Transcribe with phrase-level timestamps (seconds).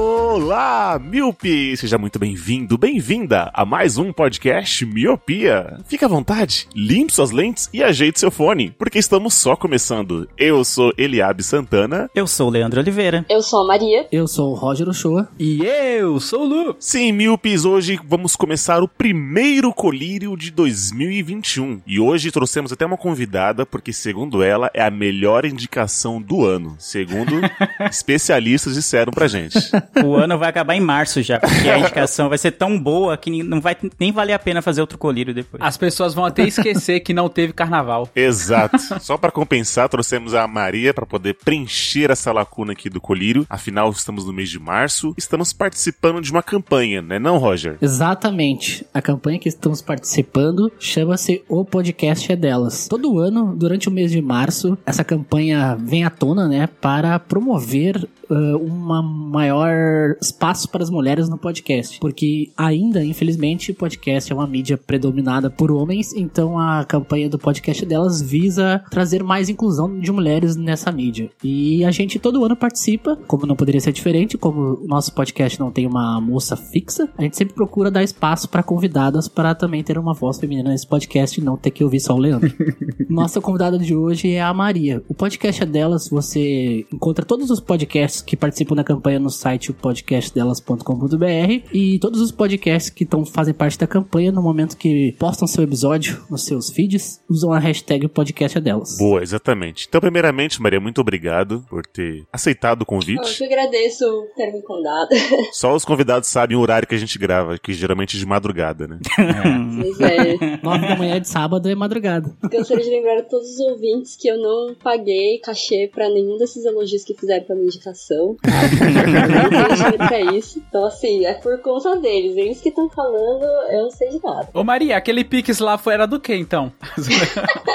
[0.00, 1.76] Olá, Miope!
[1.76, 5.80] Seja muito bem-vindo, bem-vinda a mais um podcast Miopia.
[5.88, 10.28] Fique à vontade, limpe suas lentes e ajeite seu fone, porque estamos só começando.
[10.38, 12.08] Eu sou Eliabe Santana.
[12.14, 13.26] Eu sou o Leandro Oliveira.
[13.28, 14.06] Eu sou a Maria.
[14.12, 15.28] Eu sou o Roger Ochoa.
[15.36, 16.76] E eu sou o Lu.
[16.78, 21.82] Sim, Miopes, hoje vamos começar o primeiro colírio de 2021.
[21.84, 26.76] E hoje trouxemos até uma convidada, porque segundo ela, é a melhor indicação do ano.
[26.78, 27.40] Segundo
[27.90, 29.58] especialistas disseram pra gente.
[30.04, 33.42] O ano vai acabar em março já, porque a indicação vai ser tão boa que
[33.42, 35.62] não vai nem valer a pena fazer outro colírio depois.
[35.62, 38.08] As pessoas vão até esquecer que não teve carnaval.
[38.14, 38.78] Exato.
[39.00, 43.46] Só pra compensar, trouxemos a Maria pra poder preencher essa lacuna aqui do colírio.
[43.48, 47.76] Afinal, estamos no mês de março, estamos participando de uma campanha, né, não, Roger?
[47.80, 48.86] Exatamente.
[48.92, 52.88] A campanha que estamos participando chama-se O Podcast é Delas.
[52.88, 58.08] Todo ano, durante o mês de março, essa campanha vem à tona, né, para promover
[58.30, 61.98] uh, uma maior espaço para as mulheres no podcast.
[62.00, 67.38] Porque ainda, infelizmente, o podcast é uma mídia predominada por homens, então a campanha do
[67.38, 71.30] podcast delas visa trazer mais inclusão de mulheres nessa mídia.
[71.42, 75.58] E a gente todo ano participa, como não poderia ser diferente, como o nosso podcast
[75.58, 79.82] não tem uma moça fixa, a gente sempre procura dar espaço para convidadas para também
[79.82, 82.52] ter uma voz feminina nesse podcast e não ter que ouvir só o Leandro.
[83.08, 85.02] Nossa convidada de hoje é a Maria.
[85.08, 89.72] O podcast é delas, você encontra todos os podcasts que participam da campanha no site
[89.72, 95.46] podcastdelas.com.br e todos os podcasts que tão, fazem parte da campanha no momento que postam
[95.46, 98.96] seu episódio nos seus feeds, usam a hashtag podcast é delas.
[98.98, 99.86] Boa, exatamente.
[99.88, 103.38] Então, primeiramente, Maria, muito obrigado por ter aceitado o Eu convite.
[103.38, 104.04] que agradeço
[104.36, 105.08] ter me convidado.
[105.52, 108.86] Só os convidados sabem o horário que a gente grava, que geralmente é de madrugada,
[108.86, 108.98] né?
[109.78, 110.58] Pois é.
[110.62, 112.34] Nove da manhã de sábado é madrugada.
[112.50, 116.64] Gostaria de lembrar a todos os ouvintes que eu não paguei cachê pra nenhum desses
[116.64, 118.07] elogios que fizeram pra minha indicação.
[118.42, 118.50] Tá?
[118.66, 120.62] Dinheiro pra isso.
[120.68, 122.36] Então, assim, é por conta deles.
[122.36, 124.48] Eles que estão falando, eu não sei de nada.
[124.54, 126.72] Ô Maria, aquele Pix lá foi era do que então?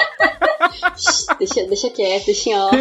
[1.38, 2.76] Deixa, deixa quieto, deixa em off.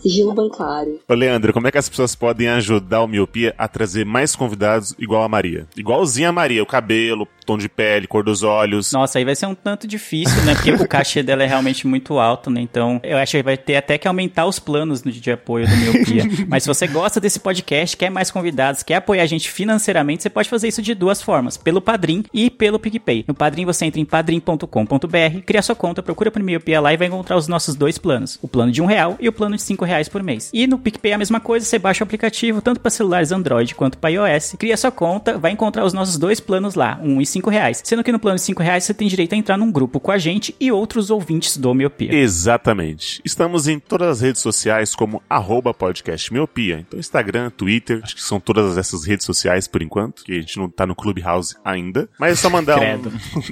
[0.00, 1.00] Sigilo bancário.
[1.08, 4.94] Ô, Leandro, como é que as pessoas podem ajudar o Miopia a trazer mais convidados
[4.98, 5.66] igual a Maria?
[5.76, 8.92] Igualzinho a Maria, o cabelo, tom de pele, cor dos olhos.
[8.92, 10.54] Nossa, aí vai ser um tanto difícil, né?
[10.54, 12.60] Porque o cachê dela é realmente muito alto, né?
[12.60, 15.76] Então, eu acho que vai ter até que aumentar os planos de de apoio do
[15.76, 16.24] Miopia.
[16.48, 20.30] Mas se você gosta desse podcast, quer mais convidados, quer apoiar a gente financeiramente, você
[20.30, 23.24] pode fazer isso de duas formas, pelo Padrim e pelo PicPay.
[23.26, 27.08] No Padrim você entra em padrim.com.br, cria sua conta, procura por Miopia lá e vai
[27.08, 28.38] encontrar os nossos dois planos.
[28.40, 30.50] O plano de um real e o plano de cinco reais por mês.
[30.52, 33.74] E no PicPay é a mesma coisa, você baixa o aplicativo tanto para celulares Android
[33.74, 37.26] quanto para iOS, cria sua conta, vai encontrar os nossos dois planos lá, um e
[37.36, 37.82] cinco reais.
[37.84, 40.10] Sendo que no plano de cinco reais você tem direito a entrar num grupo com
[40.10, 42.14] a gente e outros ouvintes do Miopia.
[42.14, 43.20] Exatamente.
[43.24, 46.78] Estamos em todas as redes sociais como arroba podcast miopia.
[46.86, 50.56] Então Instagram, Twitter, acho que são todas essas redes sociais por enquanto, que a gente
[50.58, 52.08] não tá no Clubhouse ainda.
[52.18, 53.02] Mas é só mandar um,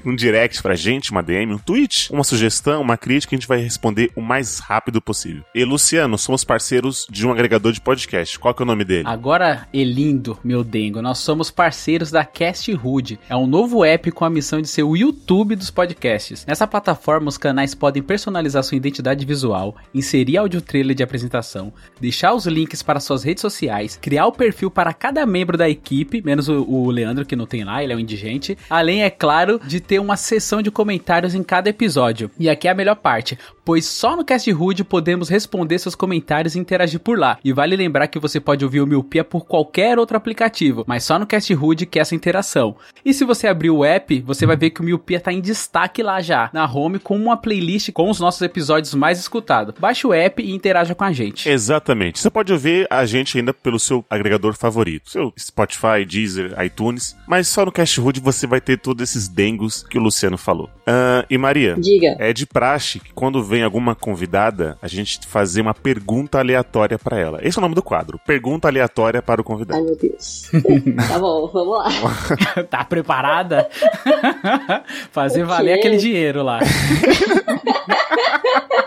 [0.13, 3.59] um direct pra gente, uma DM, um tweet, uma sugestão, uma crítica, a gente vai
[3.59, 5.45] responder o mais rápido possível.
[5.55, 8.39] E Luciano, somos parceiros de um agregador de podcast.
[8.39, 9.05] Qual que é o nome dele?
[9.07, 13.19] Agora, Elindo, meu dengo, nós somos parceiros da Cast Hood.
[13.29, 16.45] É um novo app com a missão de ser o YouTube dos podcasts.
[16.45, 22.35] Nessa plataforma, os canais podem personalizar sua identidade visual, inserir áudio trailer de apresentação, deixar
[22.35, 26.49] os links para suas redes sociais, criar o perfil para cada membro da equipe, menos
[26.49, 28.59] o, o Leandro que não tem lá, ele é um indigente.
[28.69, 32.31] Além, é claro, de ter uma sessão de comentários em cada episódio.
[32.39, 36.55] E aqui é a melhor parte, pois só no Cast Hood podemos responder seus comentários
[36.55, 37.39] e interagir por lá.
[37.43, 41.19] E vale lembrar que você pode ouvir o Miopia por qualquer outro aplicativo, mas só
[41.19, 42.77] no Cast Hood que é essa interação.
[43.05, 45.41] E se você abrir abrir o app, você vai ver que o Miopia tá em
[45.41, 49.75] destaque lá já, na home, com uma playlist com os nossos episódios mais escutados.
[49.79, 51.49] Baixe o app e interaja com a gente.
[51.49, 52.19] Exatamente.
[52.19, 57.49] Você pode ouvir a gente ainda pelo seu agregador favorito, seu Spotify, Deezer, iTunes, mas
[57.49, 60.69] só no Cash Hood você vai ter todos esses dengos que o Luciano falou.
[60.87, 62.17] Ah, e Maria, Diga.
[62.19, 67.19] é de praxe que quando vem alguma convidada, a gente fazer uma pergunta aleatória pra
[67.19, 67.39] ela.
[67.43, 69.85] Esse é o nome do quadro, pergunta aleatória para o Ai, convidado.
[69.85, 70.51] meu Deus.
[71.09, 71.89] tá bom, vamos lá.
[72.69, 73.54] tá preparada?
[75.11, 76.61] Fazer O valer aquele dinheiro lá.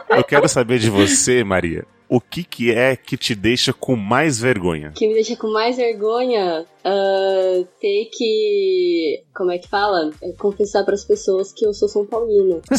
[0.10, 4.40] Eu quero saber de você, Maria, o que que é que te deixa com mais
[4.40, 4.92] vergonha?
[4.96, 9.24] Que me deixa com mais vergonha ah, ter que.
[9.36, 10.10] Como é que fala?
[10.24, 12.62] É confessar pras pessoas que eu sou São Paulina.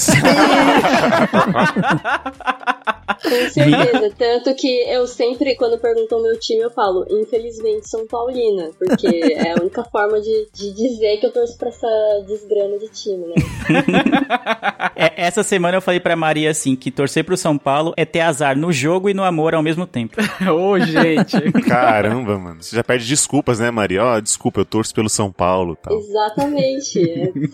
[3.22, 4.14] Com certeza.
[4.16, 8.70] Tanto que eu sempre, quando perguntam meu time, eu falo, infelizmente, São Paulina.
[8.78, 12.88] Porque é a única forma de, de dizer que eu torço pra essa desgrana de
[12.88, 13.34] time, né?
[15.00, 18.20] É, essa semana eu falei pra Maria assim, que torcer pro São Paulo é ter
[18.20, 20.16] azar no jogo e no amor ao mesmo tempo.
[20.52, 21.40] Ô, gente.
[21.66, 22.62] Caramba, mano.
[22.62, 24.04] Você já pede desculpas, né, Maria?
[24.04, 25.98] Ó, desculpa, eu torço pelo São Paulo e tal.
[25.98, 27.00] Exatamente.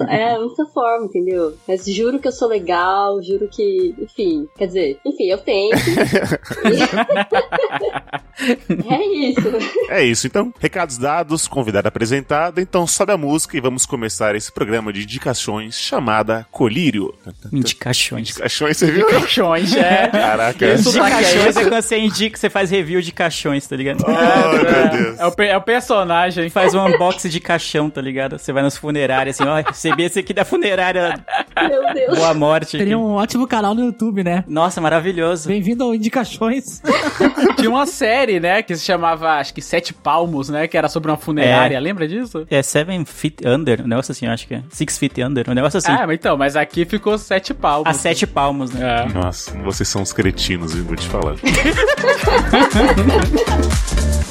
[0.09, 1.57] É, é a única forma, entendeu?
[1.67, 3.95] Mas juro que eu sou legal, juro que.
[3.99, 4.47] Enfim.
[4.57, 5.75] Quer dizer, enfim, eu tento.
[8.91, 9.53] é isso.
[9.89, 10.53] É isso, então.
[10.59, 12.61] Recados dados, convidado apresentado.
[12.61, 17.15] Então sobe a música e vamos começar esse programa de indicações chamada Colírio.
[17.53, 18.31] Indicações.
[18.31, 19.07] Indicações, você viu?
[19.55, 20.09] Caixões, é.
[20.09, 20.67] Caraca.
[20.75, 21.59] Isso De tá é caixões isso?
[21.59, 24.05] é quando você indica, você faz review de caixões, tá ligado?
[24.07, 25.19] Oh, meu Deus.
[25.19, 26.49] É o, é o personagem.
[26.51, 28.39] Faz um unboxing de caixão, tá ligado?
[28.39, 31.25] Você vai nas funerárias assim, ó, recebi esse aqui da funerária
[31.57, 32.19] Meu Deus.
[32.19, 32.77] Boa Morte.
[32.79, 33.05] Teria aqui.
[33.05, 34.45] um ótimo canal no YouTube, né?
[34.47, 35.49] Nossa, maravilhoso.
[35.49, 36.83] Bem-vindo ao Indicações.
[37.57, 41.11] Tinha uma série, né, que se chamava, acho que Sete Palmos, né, que era sobre
[41.11, 41.77] uma funerária.
[41.77, 41.81] É.
[41.81, 42.47] Lembra disso?
[42.51, 44.63] É Seven Feet Under, um negócio assim, acho que é.
[44.71, 45.93] Six Feet Under, um negócio assim.
[45.93, 47.89] Ah, mas então, mas aqui ficou Sete Palmos.
[47.89, 49.07] a sete palmos, né?
[49.09, 49.13] É.
[49.13, 50.85] Nossa, vocês são uns cretinos, viu?
[50.85, 51.37] Vou te falar.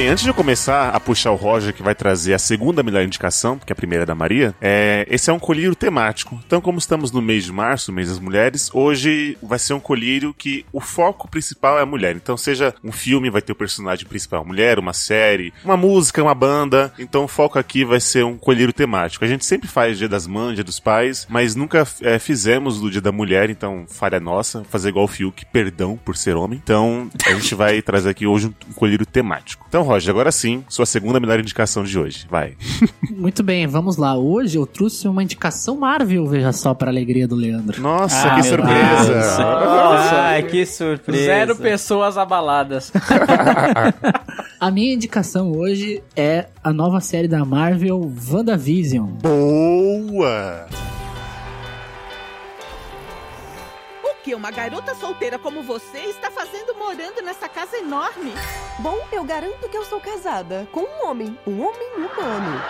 [0.00, 3.02] bem, antes de eu começar a puxar o Roger, que vai trazer a segunda melhor
[3.02, 6.40] indicação, porque a primeira é da Maria, é, esse é um colírio temático.
[6.46, 10.32] Então, como estamos no mês de março, mês das mulheres, hoje vai ser um colírio
[10.32, 12.16] que o foco principal é a mulher.
[12.16, 16.34] Então, seja um filme, vai ter o personagem principal mulher, uma série, uma música, uma
[16.34, 16.90] banda.
[16.98, 19.22] Então, o foco aqui vai ser um colírio temático.
[19.22, 22.90] A gente sempre faz Dia das Mães, Dia dos Pais, mas nunca é, fizemos do
[22.90, 26.58] Dia da Mulher, então, falha nossa, fazer igual o Fiuk, perdão por ser homem.
[26.62, 29.66] Então, a gente vai trazer aqui hoje um colírio temático.
[29.68, 32.24] Então, Roger, agora sim, sua segunda melhor indicação de hoje.
[32.30, 32.54] Vai.
[33.10, 34.16] Muito bem, vamos lá.
[34.16, 37.80] Hoje eu trouxe uma indicação Marvel, veja só, para a alegria do Leandro.
[37.82, 39.14] Nossa, Ah, que surpresa!
[39.14, 40.14] Nossa.
[40.14, 41.24] Ai, que surpresa.
[41.24, 42.92] Zero pessoas abaladas.
[44.60, 49.06] A minha indicação hoje é a nova série da Marvel, WandaVision.
[49.22, 50.66] Boa!
[54.30, 58.32] Que uma garota solteira como você está fazendo morando nessa casa enorme?
[58.78, 62.62] Bom, eu garanto que eu sou casada com um homem, um homem humano.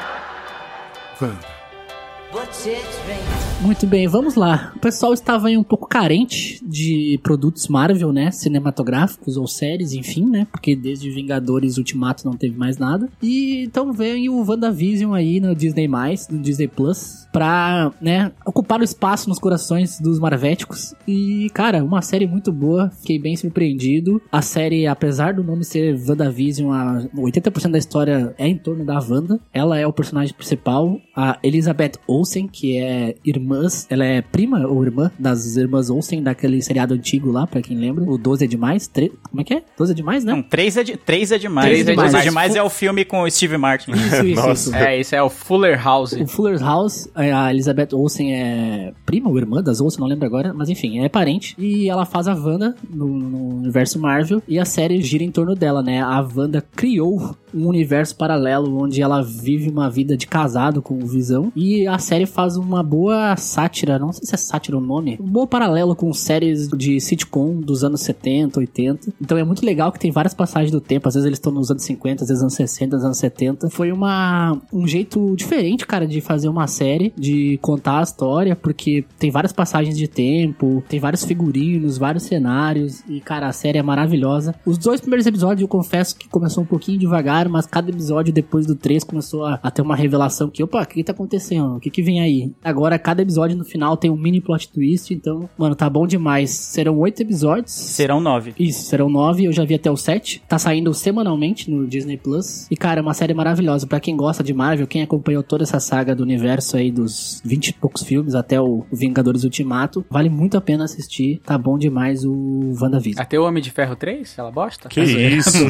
[3.60, 4.72] Muito bem, vamos lá.
[4.76, 8.30] O pessoal estava aí um pouco carente de produtos Marvel, né?
[8.30, 10.46] Cinematográficos ou séries, enfim, né?
[10.50, 13.08] Porque desde Vingadores Ultimato não teve mais nada.
[13.20, 15.88] E então vem o WandaVision aí no Disney+,
[16.30, 20.94] no Disney Plus, pra, né, ocupar o espaço nos corações dos marvéticos.
[21.06, 22.90] E, cara, uma série muito boa.
[23.00, 24.22] Fiquei bem surpreendido.
[24.30, 28.98] A série, apesar do nome ser WandaVision, a 80% da história é em torno da
[29.00, 29.40] Wanda.
[29.52, 30.98] Ela é o personagem principal.
[31.14, 36.60] A Elizabeth Olsen, que é irmãs, ela é prima ou irmã das irmãs Olsen, daquele
[36.60, 38.04] seriado antigo lá, pra quem lembra.
[38.04, 38.86] O 12 é demais?
[38.86, 39.10] Tre...
[39.30, 39.62] Como é que é?
[39.78, 40.32] 12 é demais, né?
[40.32, 41.66] Não, três é, de, três é demais.
[41.66, 42.26] Três é Dois demais.
[42.26, 43.92] é demais é o filme com o Steve Martin.
[43.92, 44.52] Isso, isso, Nossa.
[44.52, 44.74] isso.
[44.74, 46.12] é, esse é o Fuller House.
[46.12, 50.52] O Fuller's House, a Elizabeth Olsen é prima ou irmã das Olsen, não lembro agora,
[50.52, 51.54] mas enfim, é parente.
[51.58, 55.54] E ela faz a Wanda no, no universo Marvel e a série gira em torno
[55.54, 56.00] dela, né?
[56.02, 61.06] A Wanda criou um universo paralelo onde ela vive uma vida de casado com o
[61.06, 65.18] Visão e a série faz uma boa sátira, não sei se é sátira o nome,
[65.20, 69.12] um bom paralelo com séries de sitcom dos anos 70, 80.
[69.20, 71.70] Então é muito legal que tem várias passagens do tempo, às vezes eles estão nos
[71.70, 73.70] anos 50, às vezes anos 60, anos 70.
[73.70, 79.04] Foi uma um jeito diferente, cara, de fazer uma série, de contar a história, porque
[79.18, 83.82] tem várias passagens de tempo, tem vários figurinos, vários cenários e cara, a série é
[83.82, 84.54] maravilhosa.
[84.64, 88.66] Os dois primeiros episódios eu confesso que começou um pouquinho devagar mas cada episódio depois
[88.66, 91.76] do 3 começou a, a ter uma revelação que, opa, o que, que tá acontecendo?
[91.76, 92.52] O que que vem aí?
[92.62, 96.50] Agora, cada episódio no final tem um mini plot twist, então, mano, tá bom demais.
[96.50, 97.72] Serão oito episódios.
[97.72, 98.54] Serão nove.
[98.58, 100.42] Isso, serão nove, eu já vi até o sete.
[100.48, 102.66] Tá saindo semanalmente no Disney Plus.
[102.70, 103.86] E, cara, é uma série maravilhosa.
[103.86, 107.68] Pra quem gosta de Marvel, quem acompanhou toda essa saga do universo aí dos 20
[107.68, 111.40] e poucos filmes até o Vingadores Ultimato, vale muito a pena assistir.
[111.44, 113.22] Tá bom demais o WandaVision.
[113.22, 114.38] Até o Homem de Ferro 3?
[114.38, 114.88] Ela bosta?
[114.88, 115.64] Que Eu tô zoando, isso?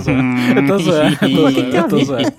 [0.57, 1.17] Eu tô zoando.
[1.23, 1.77] Eu tô que zoando.
[1.77, 2.33] Eu tô zoando.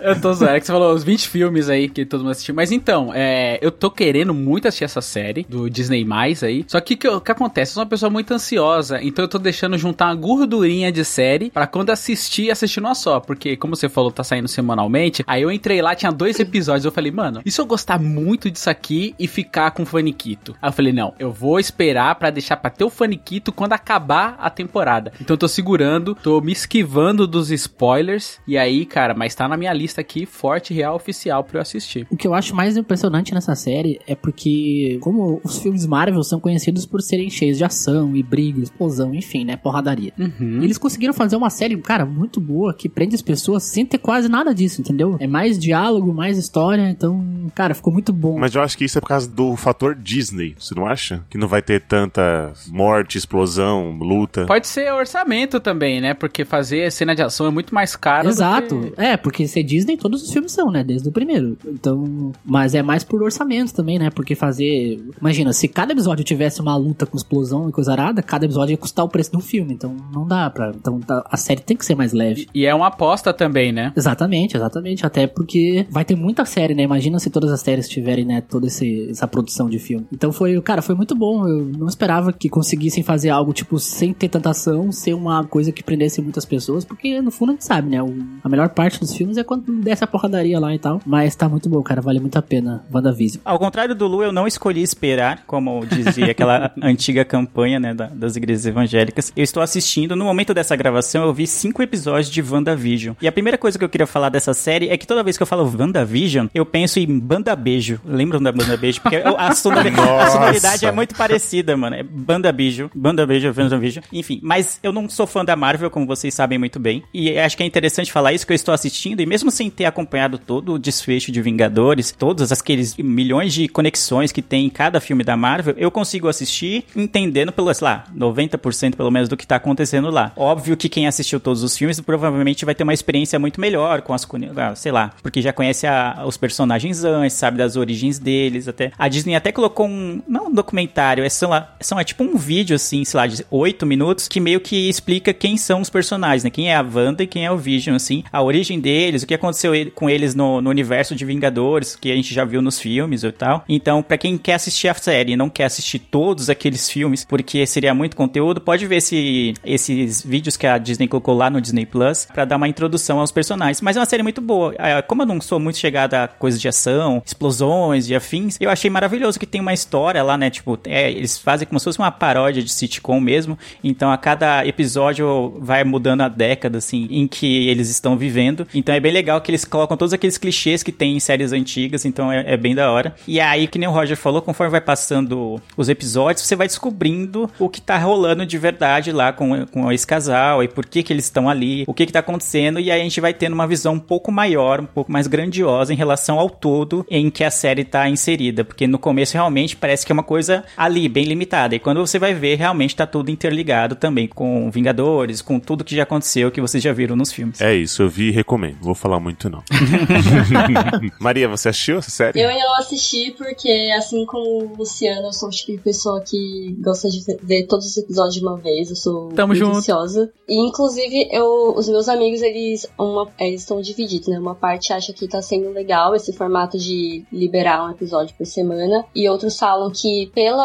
[0.00, 0.54] Eu tô zoando.
[0.54, 2.54] É que você falou os 20 filmes aí que todo mundo assistiu.
[2.54, 6.64] Mas então, é, eu tô querendo muito assistir essa série do Disney Mais aí.
[6.66, 7.72] Só que o que, o que acontece?
[7.72, 9.02] Eu sou uma pessoa muito ansiosa.
[9.02, 13.20] Então eu tô deixando juntar uma gordurinha de série pra quando assistir, assistir numa só.
[13.20, 15.24] Porque, como você falou, tá saindo semanalmente.
[15.26, 16.84] Aí eu entrei lá, tinha dois episódios.
[16.84, 20.54] Eu falei, mano, e se eu gostar muito disso aqui e ficar com faniquito?
[20.60, 24.36] Aí eu falei, não, eu vou esperar pra deixar pra ter o faniquito quando acabar
[24.38, 25.12] a temporada.
[25.20, 28.38] Então eu tô segurando, tô me esquivando dos spoilers.
[28.46, 32.06] E aí, cara, mas tá na minha lista aqui, forte, real, oficial pra eu assistir.
[32.10, 36.40] O que eu acho mais impressionante nessa série é porque, como os filmes Marvel são
[36.40, 39.56] conhecidos por serem cheios de ação e briga, explosão, enfim, né?
[39.56, 40.12] Porradaria.
[40.18, 40.60] Uhum.
[40.60, 43.98] E eles conseguiram fazer uma série, cara, muito boa, que prende as pessoas sem ter
[43.98, 45.16] quase nada disso, entendeu?
[45.20, 48.38] É mais diálogo, mais história, então, cara, ficou muito bom.
[48.38, 51.24] Mas eu acho que isso é por causa do fator Disney, você não acha?
[51.30, 54.46] Que não vai ter tanta morte, explosão, luta.
[54.46, 56.14] Pode ser orçamento também, né?
[56.14, 58.28] Porque fazer cena de ação é muito mais caro.
[58.28, 58.57] Exato.
[58.62, 58.92] Que...
[58.96, 60.82] É, porque ser Disney, todos os filmes são, né?
[60.84, 61.56] Desde o primeiro.
[61.66, 64.10] Então, mas é mais por orçamento também, né?
[64.10, 65.00] Porque fazer.
[65.20, 68.78] Imagina, se cada episódio tivesse uma luta com explosão e coisa arada, cada episódio ia
[68.78, 69.72] custar o preço de um filme.
[69.74, 70.72] Então não dá pra.
[70.74, 72.46] Então tá- a série tem que ser mais leve.
[72.54, 73.92] E é uma aposta também, né?
[73.96, 75.04] Exatamente, exatamente.
[75.06, 76.82] Até porque vai ter muita série, né?
[76.82, 80.06] Imagina se todas as séries tiverem, né, toda esse- essa produção de filme.
[80.12, 81.46] Então foi, cara, foi muito bom.
[81.46, 85.72] Eu não esperava que conseguissem fazer algo, tipo, sem ter tanta ação, ser uma coisa
[85.72, 88.02] que prendesse muitas pessoas, porque no fundo a gente sabe, né?
[88.02, 88.14] o-
[88.48, 91.00] a melhor parte dos filmes é quando desce a porradaria lá e tal.
[91.06, 92.00] Mas tá muito bom, cara.
[92.00, 92.82] Vale muito a pena.
[92.92, 93.40] WandaVision.
[93.44, 98.06] Ao contrário do Lu, eu não escolhi esperar, como dizia aquela antiga campanha né, da-
[98.06, 99.32] das igrejas evangélicas.
[99.36, 103.14] Eu estou assistindo, no momento dessa gravação, eu vi cinco episódios de WandaVision.
[103.20, 105.42] E a primeira coisa que eu queria falar dessa série é que toda vez que
[105.42, 108.00] eu falo WandaVision, eu penso em Banda Beijo.
[108.04, 109.00] Lembram da Banda Beijo?
[109.00, 111.96] Porque a, sonori- a sonoridade é muito parecida, mano.
[111.96, 114.04] É Banda Beijo, Banda Beijo, WandaVision.
[114.12, 117.02] Enfim, mas eu não sou fã da Marvel, como vocês sabem muito bem.
[117.12, 119.84] E acho que é interessante falar isso, que eu estou assistindo, e mesmo sem ter
[119.84, 125.00] acompanhado todo o desfecho de Vingadores, todos aqueles milhões de conexões que tem em cada
[125.00, 129.46] filme da Marvel, eu consigo assistir entendendo pelo, sei lá, 90% pelo menos do que
[129.46, 130.32] tá acontecendo lá.
[130.36, 134.12] Óbvio que quem assistiu todos os filmes provavelmente vai ter uma experiência muito melhor com
[134.14, 134.26] as,
[134.56, 138.92] ah, sei lá, porque já conhece a- os personagens antes, sabe das origens deles, até.
[138.98, 142.36] A Disney até colocou um, não um documentário, é, são, lá- são, é tipo um
[142.36, 146.44] vídeo, assim, sei lá, de 8 minutos, que meio que explica quem são os personagens,
[146.44, 146.50] né?
[146.50, 149.34] Quem é a Wanda e quem é o Vision, assim, a origem deles, o que
[149.34, 153.22] aconteceu com eles no, no universo de Vingadores, que a gente já viu nos filmes
[153.24, 153.64] e tal.
[153.68, 157.66] Então, pra quem quer assistir a série e não quer assistir todos aqueles filmes, porque
[157.66, 161.86] seria muito conteúdo, pode ver esse, esses vídeos que a Disney colocou lá no Disney
[161.86, 163.80] Plus pra dar uma introdução aos personagens.
[163.80, 164.74] Mas é uma série muito boa.
[164.78, 168.70] Ah, Como eu não sou muito chegada a coisas de ação, explosões e afins, eu
[168.70, 170.50] achei maravilhoso que tem uma história lá, né?
[170.50, 173.58] Tipo, é, eles fazem como se fosse uma paródia de sitcom mesmo.
[173.82, 178.66] Então, a cada episódio vai mudando a década, assim, em que eles estão vivendo.
[178.74, 182.04] Então, é bem legal que eles colocam todos aqueles clichês que tem em séries antigas.
[182.04, 183.14] Então, é, é bem da hora.
[183.26, 187.50] E aí, que nem o Roger falou, conforme vai passando os episódios, você vai descobrindo
[187.58, 191.12] o que tá rolando de verdade lá com, com esse casal e por que que
[191.12, 192.80] eles estão ali, o que que tá acontecendo.
[192.80, 195.92] E aí, a gente vai tendo uma visão um pouco maior, um pouco mais grandiosa
[195.92, 198.64] em relação ao todo em que a série tá inserida.
[198.64, 201.74] Porque no começo, realmente, parece que é uma coisa ali, bem limitada.
[201.74, 205.96] E quando você vai ver, realmente tá tudo interligado também com Vingadores, com tudo que
[205.96, 207.60] já aconteceu, que vocês já viram nos filmes.
[207.60, 208.78] É isso, eu vi e recomendo.
[208.80, 209.62] Vou falar muito não.
[211.20, 212.40] Maria, você assistiu essa série?
[212.40, 216.20] Eu ainda não assisti porque, assim como o Luciano, eu sou o tipo de pessoa
[216.20, 218.90] que gosta de ver todos os episódios de uma vez.
[218.90, 219.78] Eu sou Tamo muito junto.
[219.78, 220.30] ansiosa.
[220.48, 224.38] E, inclusive, eu, os meus amigos, eles, uma, eles estão divididos, né?
[224.38, 229.04] Uma parte acha que tá sendo legal esse formato de liberar um episódio por semana.
[229.14, 230.62] E outros falam que, pelo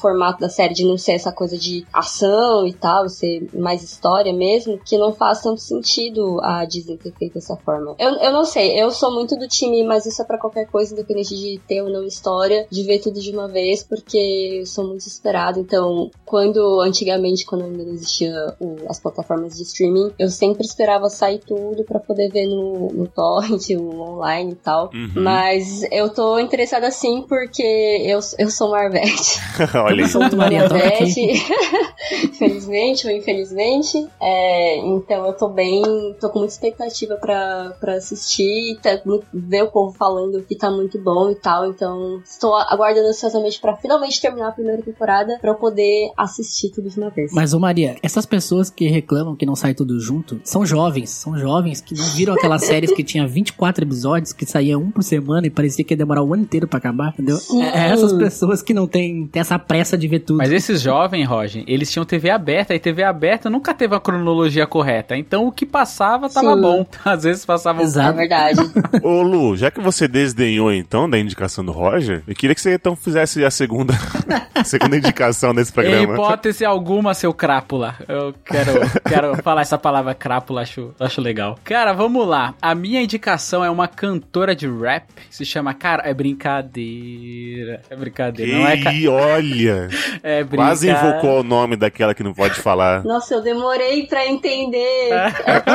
[0.00, 4.32] formato da série de não ser essa coisa de ação e tal, ser mais história
[4.32, 7.94] mesmo, que não faz tanto sentido a Disney ter feito dessa forma.
[7.98, 10.92] Eu, eu não sei, eu sou muito do time, mas isso é pra qualquer coisa,
[10.92, 14.86] independente de ter ou não história, de ver tudo de uma vez, porque eu sou
[14.86, 15.58] muito esperado.
[15.60, 21.08] Então, quando antigamente, quando ainda não existia o- as plataformas de streaming, eu sempre esperava
[21.08, 24.90] sair tudo pra poder ver no, no torrent, o online e tal.
[24.92, 25.10] Uhum.
[25.22, 27.62] Mas eu tô interessada sim, porque
[28.06, 29.38] eu, eu sou Marvete.
[29.74, 30.36] Olha aqui.
[30.36, 31.42] Marvete,
[32.38, 34.06] felizmente ou infelizmente.
[34.20, 35.82] É, então eu tô bem,
[36.20, 39.00] tô com muita expectativa pra, pra assistir, e tá,
[39.32, 41.66] ver o povo falando que tá muito bom e tal.
[41.66, 46.88] Então, estou aguardando ansiosamente pra finalmente terminar a primeira temporada pra eu poder assistir tudo
[46.88, 47.32] de uma vez.
[47.32, 51.10] Mas, ô Maria, essas pessoas que reclamam que não sai tudo junto são jovens.
[51.10, 55.02] São jovens que não viram aquelas séries que tinha 24 episódios, que saía um por
[55.02, 57.36] semana e parecia que ia demorar o ano inteiro pra acabar, entendeu?
[57.36, 57.62] Sim.
[57.62, 60.38] É essas pessoas que não têm têm essa pressa de ver tudo.
[60.38, 64.66] Mas esses jovens, Roger, eles tinham TV aberta e TV aberta nunca teve a cronologia
[64.66, 65.16] correta.
[65.16, 66.55] Então o que passava tava Sim.
[66.60, 66.86] Bom.
[67.04, 68.16] Às vezes passava um É Exato.
[68.16, 68.60] verdade.
[69.02, 72.74] Ô Lu, já que você desdenhou então da indicação do Roger, eu queria que você
[72.74, 73.94] então fizesse a segunda,
[74.54, 76.14] a segunda indicação nesse Em programa.
[76.14, 77.94] hipótese alguma, seu crápula.
[78.08, 78.72] Eu quero,
[79.08, 81.58] quero falar essa palavra crápula, acho, acho legal.
[81.64, 82.54] Cara, vamos lá.
[82.60, 85.04] A minha indicação é uma cantora de rap.
[85.30, 85.72] Se chama.
[85.74, 87.80] Cara, é brincadeira.
[87.90, 88.58] É brincadeira.
[88.58, 89.88] Não é, E olha,
[90.22, 91.08] é quase brincadeira.
[91.18, 93.02] invocou o nome daquela que não pode falar.
[93.04, 95.10] Nossa, eu demorei pra entender.
[95.44, 95.70] É que,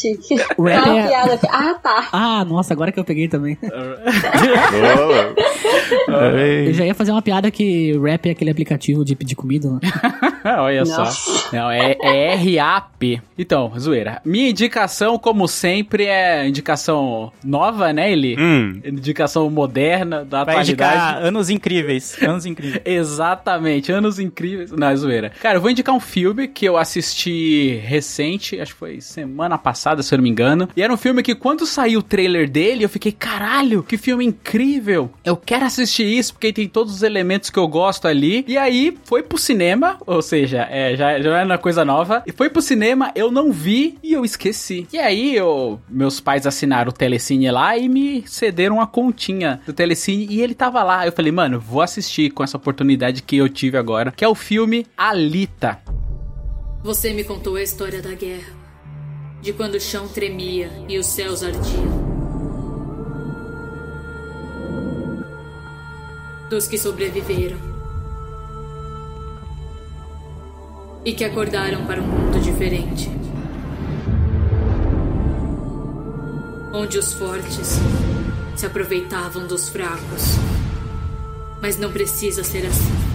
[0.00, 0.34] gente?
[0.58, 1.38] O É rap uma é- piada.
[1.50, 2.08] Ah, tá.
[2.12, 3.56] Ah, nossa, agora que eu peguei também.
[6.66, 9.80] Eu já ia fazer uma piada que rap é aquele aplicativo de pedir comida, né?
[10.58, 11.04] Olha Nossa.
[11.06, 11.48] só.
[11.56, 13.20] Não, é, é RAP.
[13.36, 14.20] Então, zoeira.
[14.24, 18.36] Minha indicação, como sempre, é indicação nova, né, Eli?
[18.38, 20.92] Hum, Indicação moderna, da Vai atualidade.
[20.94, 22.16] indicar anos incríveis.
[22.22, 22.82] Anos incríveis.
[22.84, 24.70] Exatamente, anos incríveis.
[24.70, 25.32] Não, é zoeira.
[25.40, 30.02] Cara, eu vou indicar um filme que eu assisti recente, acho que foi semana passada,
[30.02, 30.68] se eu não me engano.
[30.76, 34.24] E era um filme que quando saiu o trailer dele, eu fiquei, caralho, que filme
[34.24, 35.10] incrível.
[35.24, 38.44] Eu quero assistir isso, porque tem todos os elementos que eu gosto ali.
[38.46, 42.22] E aí, foi pro cinema, ou seja, é, já, já era uma coisa nova.
[42.26, 44.86] E foi pro cinema, eu não vi e eu esqueci.
[44.92, 49.72] E aí, eu, meus pais assinaram o Telecine lá e me cederam uma continha do
[49.72, 51.06] Telecine e ele tava lá.
[51.06, 54.34] Eu falei, mano, vou assistir com essa oportunidade que eu tive agora, que é o
[54.34, 55.78] filme Alita.
[56.82, 58.52] Você me contou a história da guerra.
[59.40, 62.04] De quando o chão tremia e os céus ardiam.
[66.48, 67.73] Dos que sobreviveram.
[71.04, 73.10] E que acordaram para um mundo diferente.
[76.72, 77.78] Onde os fortes
[78.56, 80.38] se aproveitavam dos fracos.
[81.60, 83.14] Mas não precisa ser assim.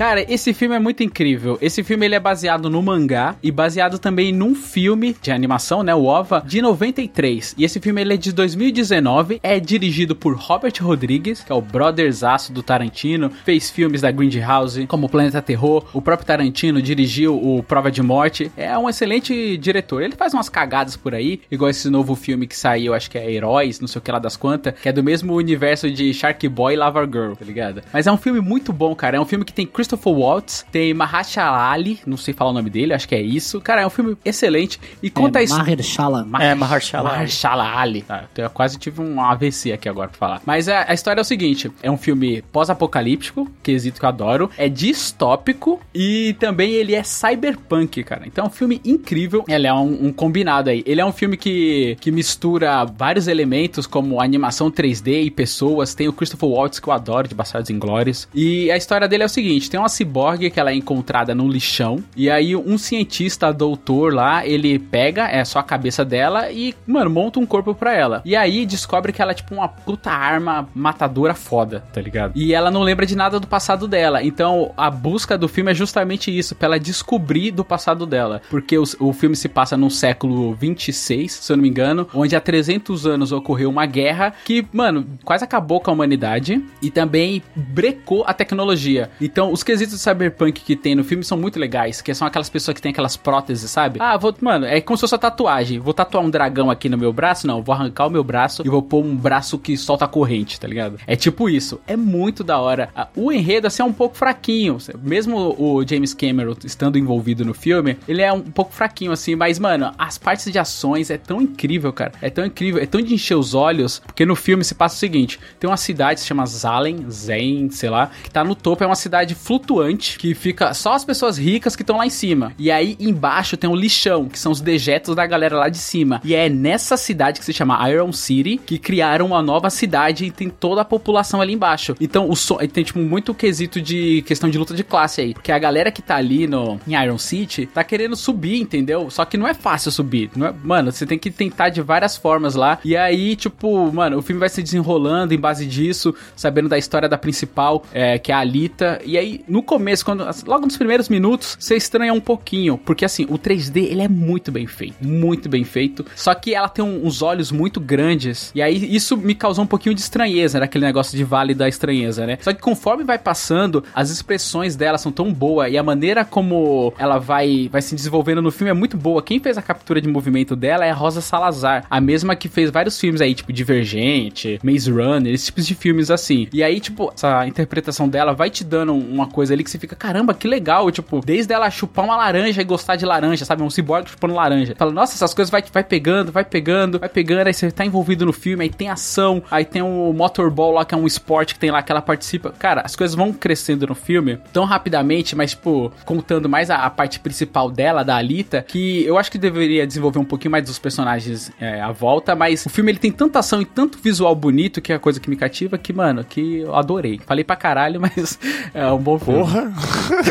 [0.00, 1.58] Cara, esse filme é muito incrível.
[1.60, 5.94] Esse filme ele é baseado no mangá e baseado também num filme de animação, né,
[5.94, 7.54] o OVA, de 93.
[7.58, 11.60] E esse filme ele é de 2019, é dirigido por Robert Rodrigues, que é o
[11.60, 15.84] brotherzaço do Tarantino, fez filmes da Grindhouse, como Planeta Terror.
[15.92, 18.50] O próprio Tarantino dirigiu o Prova de Morte.
[18.56, 20.02] É um excelente diretor.
[20.02, 23.30] Ele faz umas cagadas por aí, igual esse novo filme que saiu, acho que é
[23.30, 26.48] Heróis, não sei o que lá das quantas, que é do mesmo universo de Shark
[26.48, 27.82] Boy e Lava Girl, tá ligado?
[27.92, 29.18] Mas é um filme muito bom, cara.
[29.18, 32.70] É um filme que tem Christopher Waltz, tem Mahershala Ali, não sei falar o nome
[32.70, 33.60] dele, acho que é isso.
[33.60, 35.64] Cara, é um filme excelente e conta a é, história.
[35.64, 36.26] Mahershala.
[36.40, 37.16] É, Mahershala Ali.
[37.16, 38.02] Mahershala Ali.
[38.02, 40.42] Tá, eu quase tive um AVC aqui agora pra falar.
[40.46, 44.50] Mas a, a história é o seguinte: é um filme pós-apocalíptico, quesito que eu adoro,
[44.56, 48.22] é distópico e também ele é cyberpunk, cara.
[48.26, 49.44] Então é um filme incrível.
[49.48, 50.84] Ele é um, um combinado aí.
[50.86, 55.94] Ele é um filme que, que mistura vários elementos, como animação 3D e pessoas.
[55.94, 58.28] Tem o Christopher Waltz, que eu adoro, de Bastardos Inglórios.
[58.32, 61.48] E a história dele é o seguinte: tem uma ciborgue que ela é encontrada no
[61.48, 62.02] lixão.
[62.16, 67.10] E aí um cientista, doutor lá, ele pega, é só a cabeça dela e, mano,
[67.10, 68.20] monta um corpo pra ela.
[68.24, 72.32] E aí descobre que ela é tipo uma puta arma matadora foda, tá ligado?
[72.36, 74.22] E ela não lembra de nada do passado dela.
[74.22, 78.42] Então a busca do filme é justamente isso, pra ela descobrir do passado dela.
[78.50, 82.34] Porque os- o filme se passa no século 26, se eu não me engano, onde
[82.36, 87.42] há 300 anos ocorreu uma guerra que, mano, quase acabou com a humanidade e também
[87.54, 89.10] brecou a tecnologia.
[89.20, 92.48] Então, os quesitos de cyberpunk que tem no filme são muito legais, que são aquelas
[92.48, 93.98] pessoas que têm aquelas próteses, sabe?
[94.00, 95.78] Ah, vou, mano, é como se fosse uma tatuagem.
[95.78, 97.46] Vou tatuar um dragão aqui no meu braço?
[97.46, 100.66] Não, vou arrancar o meu braço e vou pôr um braço que solta corrente, tá
[100.68, 100.98] ligado?
[101.06, 101.80] É tipo isso.
[101.86, 102.88] É muito da hora.
[102.94, 104.78] Ah, O enredo, assim, é um pouco fraquinho.
[105.02, 109.58] Mesmo o James Cameron estando envolvido no filme, ele é um pouco fraquinho, assim, mas,
[109.58, 112.12] mano, as partes de ações é tão incrível, cara.
[112.20, 114.98] É tão incrível, é tão de encher os olhos, porque no filme se passa o
[114.98, 118.82] seguinte: tem uma cidade que se chama Zalen, Zen, sei lá, que tá no topo,
[118.84, 122.52] é uma cidade flutuante, que fica só as pessoas ricas que estão lá em cima.
[122.56, 126.20] E aí embaixo tem um lixão, que são os dejetos da galera lá de cima.
[126.22, 130.30] E é nessa cidade que se chama Iron City que criaram uma nova cidade e
[130.30, 131.96] tem toda a população ali embaixo.
[132.00, 135.50] Então o som, tem tipo muito quesito de questão de luta de classe aí, porque
[135.50, 139.10] a galera que tá ali no em Iron City tá querendo subir, entendeu?
[139.10, 140.30] Só que não é fácil subir.
[140.36, 142.78] Não é, mano, você tem que tentar de várias formas lá.
[142.84, 147.08] E aí, tipo, mano, o filme vai se desenrolando em base disso, sabendo da história
[147.08, 149.00] da principal, é, que é a Alita.
[149.04, 153.26] E aí no começo, quando logo nos primeiros minutos, você estranha um pouquinho, porque assim,
[153.28, 156.04] o 3D ele é muito bem feito, muito bem feito.
[156.14, 159.66] Só que ela tem um, uns olhos muito grandes, e aí isso me causou um
[159.66, 160.64] pouquinho de estranheza, né?
[160.70, 162.38] aquele negócio de vale da estranheza, né?
[162.40, 166.94] Só que conforme vai passando, as expressões dela são tão boas e a maneira como
[166.98, 169.22] ela vai vai se desenvolvendo no filme é muito boa.
[169.22, 172.70] Quem fez a captura de movimento dela é a Rosa Salazar, a mesma que fez
[172.70, 176.48] vários filmes aí, tipo Divergente, Maze Runner, esses tipos de filmes assim.
[176.52, 179.96] E aí, tipo, essa interpretação dela vai te dando uma coisa ali que você fica,
[179.96, 183.62] caramba, que legal, tipo, desde ela chupar uma laranja e gostar de laranja, sabe?
[183.62, 184.74] Um ciborgue chupando laranja.
[184.76, 188.26] Fala, nossa, essas coisas vai, vai pegando, vai pegando, vai pegando, aí você tá envolvido
[188.26, 191.60] no filme, aí tem ação, aí tem o motorball lá, que é um esporte que
[191.60, 192.50] tem lá que ela participa.
[192.58, 196.90] Cara, as coisas vão crescendo no filme tão rapidamente, mas, tipo, contando mais a, a
[196.90, 200.78] parte principal dela, da Alita, que eu acho que deveria desenvolver um pouquinho mais dos
[200.78, 204.80] personagens é, à volta, mas o filme ele tem tanta ação e tanto visual bonito,
[204.80, 207.20] que é a coisa que me cativa, que, mano, que eu adorei.
[207.26, 208.38] Falei pra caralho, mas
[208.74, 209.19] é um bom.
[209.24, 209.72] Porra!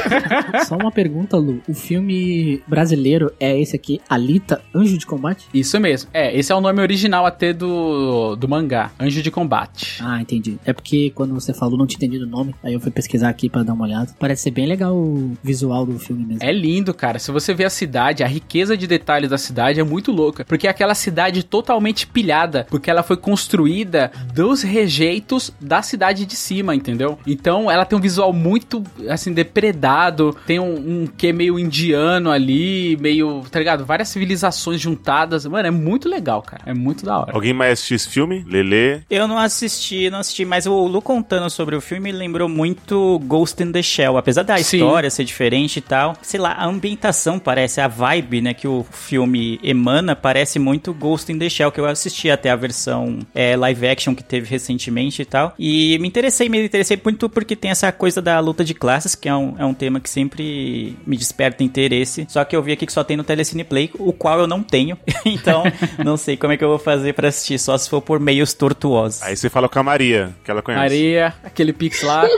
[0.67, 1.62] Só uma pergunta, Lu.
[1.67, 5.47] O filme brasileiro é esse aqui, Alita, Anjo de Combate?
[5.54, 6.10] Isso mesmo.
[6.13, 10.02] É, esse é o nome original até do, do mangá, Anjo de Combate.
[10.04, 10.58] Ah, entendi.
[10.65, 13.49] É porque quando você falou, não tinha entendido o nome, aí eu fui pesquisar aqui
[13.49, 14.13] pra dar uma olhada.
[14.19, 16.43] Parece ser bem legal o visual do filme mesmo.
[16.43, 17.19] É lindo, cara.
[17.19, 20.45] Se você vê a cidade, a riqueza de detalhes da cidade é muito louca.
[20.45, 22.67] Porque é aquela cidade totalmente pilhada.
[22.69, 27.17] Porque ela foi construída dos rejeitos da cidade de cima, entendeu?
[27.25, 28.79] Então ela tem um visual muito,
[29.10, 30.36] assim, depredado.
[30.46, 33.86] Tem um, um que meio indiano ali, meio, tá ligado?
[33.86, 35.46] Várias civilizações juntadas.
[35.46, 36.63] Mano, é muito legal, cara.
[36.65, 37.32] É muito da hora.
[37.34, 38.46] Alguém mais assistiu esse filme?
[38.48, 39.02] Lelê?
[39.10, 43.62] Eu não assisti, não assisti, mas o Lu contando sobre o filme lembrou muito Ghost
[43.62, 44.18] in the Shell.
[44.18, 44.78] Apesar da Sim.
[44.78, 48.86] história ser diferente e tal, sei lá, a ambientação parece, a vibe, né, que o
[48.92, 53.56] filme emana parece muito Ghost in the Shell, que eu assisti até a versão é,
[53.56, 55.54] live action que teve recentemente e tal.
[55.58, 59.27] E me interessei, me interessei muito porque tem essa coisa da luta de classes, que
[59.27, 62.25] é um, é um tema que sempre me desperta interesse.
[62.29, 64.62] Só que eu vi aqui que só tem no Telecine Play, o qual eu não
[64.63, 64.97] tenho.
[65.25, 65.63] então,
[66.03, 68.53] não sei como é que eu vou fazer pra assistir, só se for por meios
[68.53, 69.21] tortuosos.
[69.23, 70.82] Aí você fala com a Maria, que ela conhece.
[70.82, 72.27] Maria, aquele pix lá.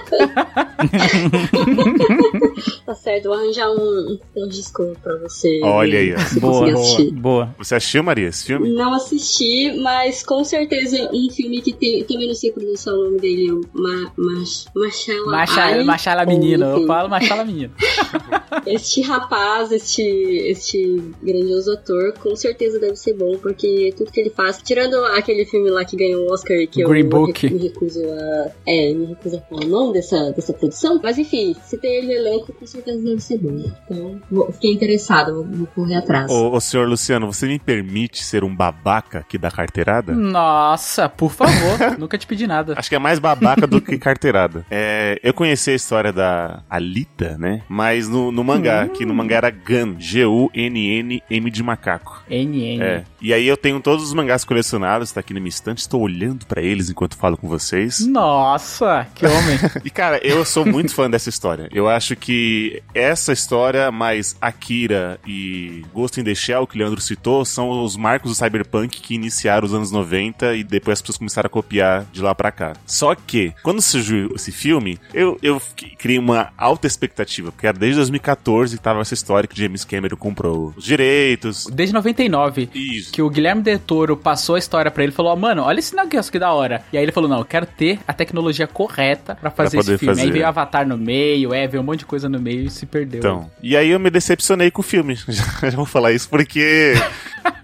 [2.85, 5.61] Tá certo, vou arranjar um, um disco pra você.
[5.63, 6.67] Olha aí, Boa,
[7.13, 7.55] boa.
[7.57, 8.69] Você assistiu, Maria, esse filme?
[8.73, 12.03] Não assisti, mas com certeza um filme que tem.
[12.03, 15.83] Também não sei pronunciar o nome dele, é o Ma, Mach, Machala Machala,
[16.21, 16.65] Ou, menino.
[16.65, 17.71] Eu falo Machala menino.
[18.65, 24.29] Este rapaz, este, este grandioso ator, com certeza deve ser bom, porque tudo que ele
[24.29, 27.49] faz, tirando aquele filme lá que ganhou o Oscar, que Green eu Book.
[27.49, 28.51] me recuso a.
[28.67, 30.99] É, me recuso a falar o nome dessa, dessa produção.
[31.01, 33.63] Mas enfim, se tem ele no elenco, com certeza deve ser bom.
[33.89, 36.29] Então, vou- fiquei interessada, vou, vou correr atrás.
[36.29, 40.11] Ô, ô, senhor Luciano, você me permite ser um babaca que dá carteirada?
[40.13, 41.51] Nossa, por favor.
[41.97, 42.73] Nunca te pedi nada.
[42.77, 44.65] Acho que é mais babaca do que carteirada.
[44.69, 47.61] É, eu conheci a história da Alita, né?
[47.67, 52.23] Mas no, no mangá, que no mangá era Gun, G-U-N-N, M de macaco.
[52.29, 52.81] NN.
[52.81, 53.03] É.
[53.21, 56.45] E aí eu tenho todos os mangás colecionados, tá aqui na minha estante, estou olhando
[56.45, 57.99] pra eles enquanto falo com vocês.
[58.07, 59.59] Nossa, que homem.
[59.83, 61.67] E cara, eu sou muito fã dessa história.
[61.71, 67.01] Eu acho que essa história, mais Akira e Ghost in the Shell, que o Leandro
[67.01, 71.17] citou, são os marcos do Cyberpunk que iniciaram os anos 90 e depois as pessoas
[71.17, 72.73] começaram a copiar de lá pra cá.
[72.85, 75.61] Só que, quando surgiu esse filme, eu, eu
[75.95, 80.15] criei uma alta expectativa, porque era desde 2014 que tava essa história que James Cameron
[80.15, 81.67] comprou os direitos.
[81.67, 82.69] Desde 99.
[82.73, 83.11] Isso.
[83.11, 85.95] Que o Guilherme Del Toro passou a história pra ele e falou: Mano, olha esse
[85.95, 86.83] negócio que da hora.
[86.91, 89.99] E aí ele falou: Não, eu quero ter a tecnologia correta pra fazer poder esse
[89.99, 90.15] filme.
[90.15, 90.27] fazer.
[90.27, 92.85] Aí veio Avatar no meio, é, veio um monte de coisa no meio e se
[92.85, 93.19] perdeu.
[93.19, 95.15] Então, e aí eu me decepcionei com o filme.
[95.27, 96.93] Já vou falar isso porque.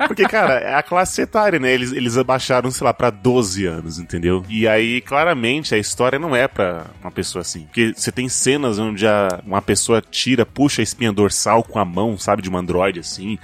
[0.08, 1.72] Porque, cara, é a classe etária, né?
[1.72, 4.44] Eles, eles abaixaram, sei lá, pra 12 anos, entendeu?
[4.50, 7.62] E aí, claramente, a história não é pra uma pessoa assim.
[7.62, 11.86] Porque você tem cenas onde a, uma pessoa tira, puxa a espinha dorsal com a
[11.86, 13.38] mão, sabe, de um androide, assim.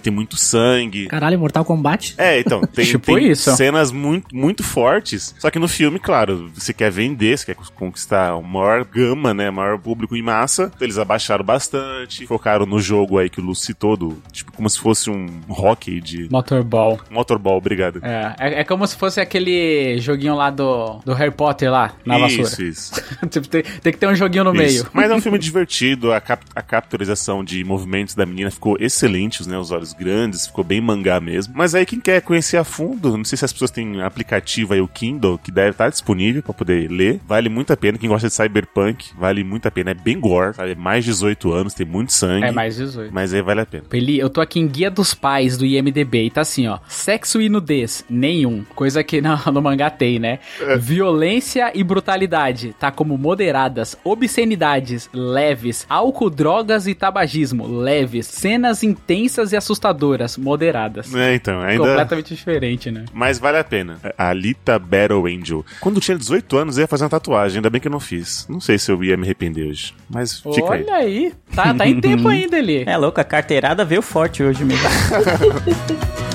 [0.00, 1.08] Tem muito sangue.
[1.08, 2.14] Caralho, Mortal Kombat?
[2.16, 3.50] É, então, tem, Tipo tem isso.
[3.56, 5.34] cenas muito, muito fortes.
[5.36, 9.50] Só que no filme, claro, você quer vender, você quer conquistar o maior gama, né?
[9.50, 10.70] Maior público em massa.
[10.72, 14.70] Então, eles abaixaram bastante, focaram no jogo aí que o Lu citou, do, tipo, como
[14.70, 16.28] se fosse um hockey de.
[16.30, 17.00] Motorball.
[17.10, 18.00] Motorball, obrigado.
[18.04, 22.28] É, é, é como se fosse aquele joguinho lá do, do Harry Potter lá, na
[22.28, 22.70] isso, vassoura.
[22.70, 22.92] isso.
[23.28, 24.84] tipo, tem, tem que ter um joguinho no Isso.
[24.84, 24.86] meio.
[24.92, 29.46] Mas é um filme divertido, a, cap a capturização de movimentos da menina ficou excelente,
[29.48, 29.58] né?
[29.58, 31.54] Os olhos grandes, ficou bem mangá mesmo.
[31.56, 34.80] Mas aí quem quer conhecer a fundo, não sei se as pessoas têm aplicativo aí,
[34.80, 37.20] o Kindle, que deve estar disponível pra poder ler.
[37.26, 37.98] Vale muito a pena.
[37.98, 39.90] Quem gosta de cyberpunk, vale muito a pena.
[39.90, 40.54] É bem gore.
[40.54, 40.74] Sabe?
[40.74, 42.46] Mais 18 anos, tem muito sangue.
[42.46, 43.12] É mais 18.
[43.12, 43.84] Mas aí vale a pena.
[43.92, 46.78] Eli, eu tô aqui em Guia dos Pais do IMDB e tá assim, ó.
[46.88, 48.64] Sexo e nudez, nenhum.
[48.74, 50.38] Coisa que no, no mangá tem, né?
[50.78, 53.96] Violência e brutalidade, tá como moderadas.
[54.10, 55.86] Obscenidades, leves.
[55.88, 58.26] Álcool, drogas e tabagismo, leves.
[58.26, 61.14] Cenas intensas e assustadoras, moderadas.
[61.14, 61.86] É, então, ainda.
[61.86, 63.04] Completamente diferente, né?
[63.12, 64.00] Mas vale a pena.
[64.18, 65.64] A Alita Battle Angel.
[65.80, 67.58] Quando eu tinha 18 anos, eu ia fazer uma tatuagem.
[67.58, 68.48] Ainda bem que eu não fiz.
[68.48, 69.94] Não sei se eu ia me arrepender hoje.
[70.08, 70.82] Mas fica aí.
[70.82, 71.32] Olha aí.
[71.54, 72.82] Tá, tá em tempo ainda, Eli.
[72.86, 74.88] É louco, a carteirada veio forte hoje mesmo.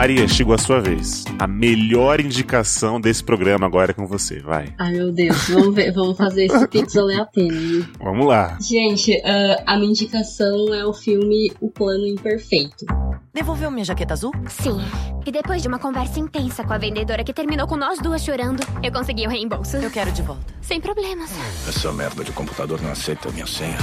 [0.00, 1.26] Maria, chegou a sua vez.
[1.38, 4.38] A melhor indicação desse programa agora é com você.
[4.40, 4.74] Vai.
[4.78, 5.46] Ai, meu Deus.
[5.50, 7.86] Vamos, ver, vamos fazer esse pix valer a pena.
[8.02, 8.56] Vamos lá.
[8.62, 12.86] Gente, ah, a minha indicação é o filme O Plano Imperfeito.
[13.34, 14.32] Devolveu minha jaqueta azul?
[14.48, 14.80] Sim.
[15.26, 18.62] E depois de uma conversa intensa com a vendedora que terminou com nós duas chorando,
[18.82, 19.76] eu consegui o reembolso.
[19.76, 20.54] Eu quero de volta.
[20.62, 21.30] Sem problemas.
[21.68, 23.76] Essa merda de computador não aceita a minha senha.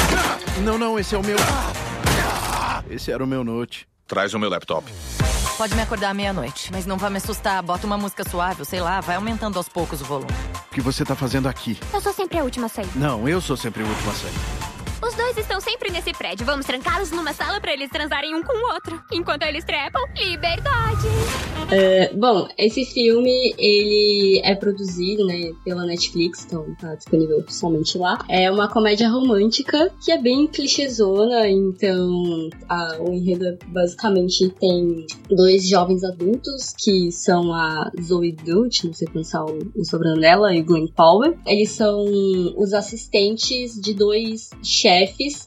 [0.64, 1.38] Não, não, esse é o meu.
[2.90, 3.88] Esse era o meu note.
[4.08, 4.92] Traz o meu laptop.
[5.58, 7.64] Pode me acordar à meia-noite, mas não vai me assustar.
[7.64, 10.32] Bota uma música suave, sei lá, vai aumentando aos poucos o volume.
[10.70, 11.80] O que você tá fazendo aqui?
[11.92, 12.90] Eu sou sempre a última a sair.
[12.96, 14.67] Não, eu sou sempre o último a sair.
[15.08, 16.46] Os dois estão sempre nesse prédio.
[16.46, 19.02] Vamos trancá-los numa sala pra eles transarem um com o outro.
[19.14, 21.08] Enquanto eles trepam, liberdade.
[21.72, 28.18] É, bom, esse filme, ele é produzido, né, pela Netflix, então tá disponível somente lá.
[28.30, 35.68] É uma comédia romântica que é bem clichêzona, então a, o enredo basicamente tem dois
[35.68, 40.62] jovens adultos que são a Zoe Dutch, não sei pronunciar o, o sobrenome dela, e
[40.62, 41.38] Glenn Powell.
[41.46, 42.06] Eles são
[42.58, 44.97] os assistentes de dois chefes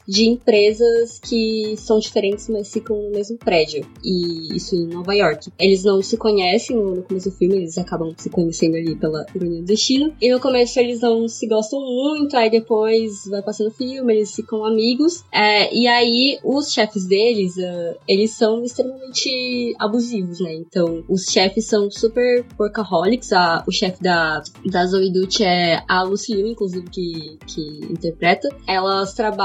[0.06, 3.86] de empresas que são diferentes, mas ficam no mesmo prédio.
[4.04, 5.50] E isso em Nova York.
[5.58, 9.60] Eles não se conhecem no começo do filme, eles acabam se conhecendo ali pela ironia
[9.60, 10.12] do destino.
[10.20, 14.34] E no começo eles não se gostam muito, aí depois vai passando o filme, eles
[14.34, 15.24] ficam amigos.
[15.32, 20.54] É, e aí os chefes deles, uh, eles são extremamente abusivos, né?
[20.54, 23.32] Então os chefes são super workaholics.
[23.32, 28.48] A, o chefe da, da Zoe Dutch é a Lucy Liu, inclusive, que, que interpreta.
[28.66, 29.39] Elas trabalham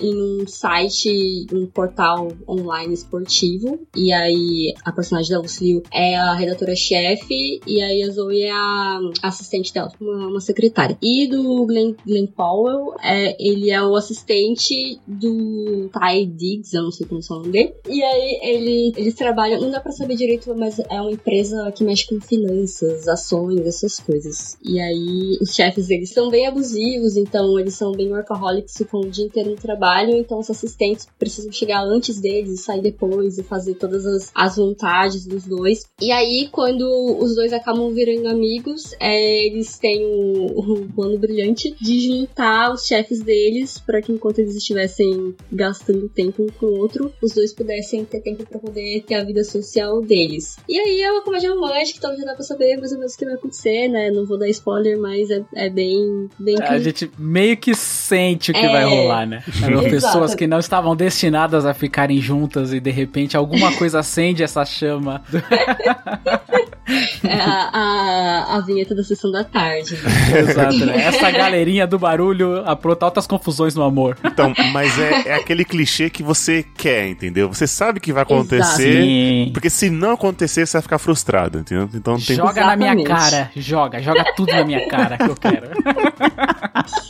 [0.00, 3.80] em um site, um portal online esportivo.
[3.96, 8.50] E aí a personagem da Lucy Liu é a redatora-chefe e aí a Zoe é
[8.50, 10.96] a assistente dela, uma, uma secretária.
[11.02, 16.90] E do Glenn, Glenn Powell, é, ele é o assistente do Ty Diggs, eu não
[16.90, 17.74] sei como é o nome dele.
[17.88, 21.84] E aí ele, eles trabalham, não dá pra saber direito, mas é uma empresa que
[21.84, 24.56] mexe com finanças, ações, essas coisas.
[24.62, 29.10] E aí os chefes deles são bem abusivos, então eles são bem workaholics, ficam o
[29.10, 33.42] dia inteiro no trabalho, então os assistentes precisam chegar antes deles e sair depois e
[33.42, 35.84] fazer todas as, as vontades dos dois.
[36.00, 36.84] E aí, quando
[37.20, 42.86] os dois acabam virando amigos, é, eles têm o, o plano brilhante de juntar os
[42.86, 47.52] chefes deles para que enquanto eles estivessem gastando tempo um com o outro, os dois
[47.52, 50.56] pudessem ter tempo para poder ter a vida social deles.
[50.68, 53.18] E aí é uma comédia romântica, então já dá pra saber mais ou menos o
[53.18, 54.10] que vai acontecer, né?
[54.10, 56.56] Não vou dar spoiler, mas é, é bem, bem.
[56.60, 58.68] A gente meio que sente o que É.
[58.72, 59.42] vai rolar, né?
[59.62, 59.90] Eram Exato.
[59.90, 64.64] pessoas que não estavam destinadas a ficarem juntas e de repente alguma coisa acende essa
[64.64, 65.22] chama.
[67.22, 69.94] É a, a, a vinheta da sessão da tarde.
[70.34, 71.04] Exato, né?
[71.04, 74.16] Essa galerinha do barulho apronta altas confusões no amor.
[74.24, 77.48] Então, mas é, é aquele clichê que você quer, entendeu?
[77.48, 79.50] Você sabe que vai acontecer, Sim.
[79.52, 81.88] porque se não acontecer, você vai ficar frustrado, entendeu?
[81.92, 83.30] Então tem Joga na minha Exatamente.
[83.30, 85.68] cara, joga, joga tudo na minha cara que eu quero.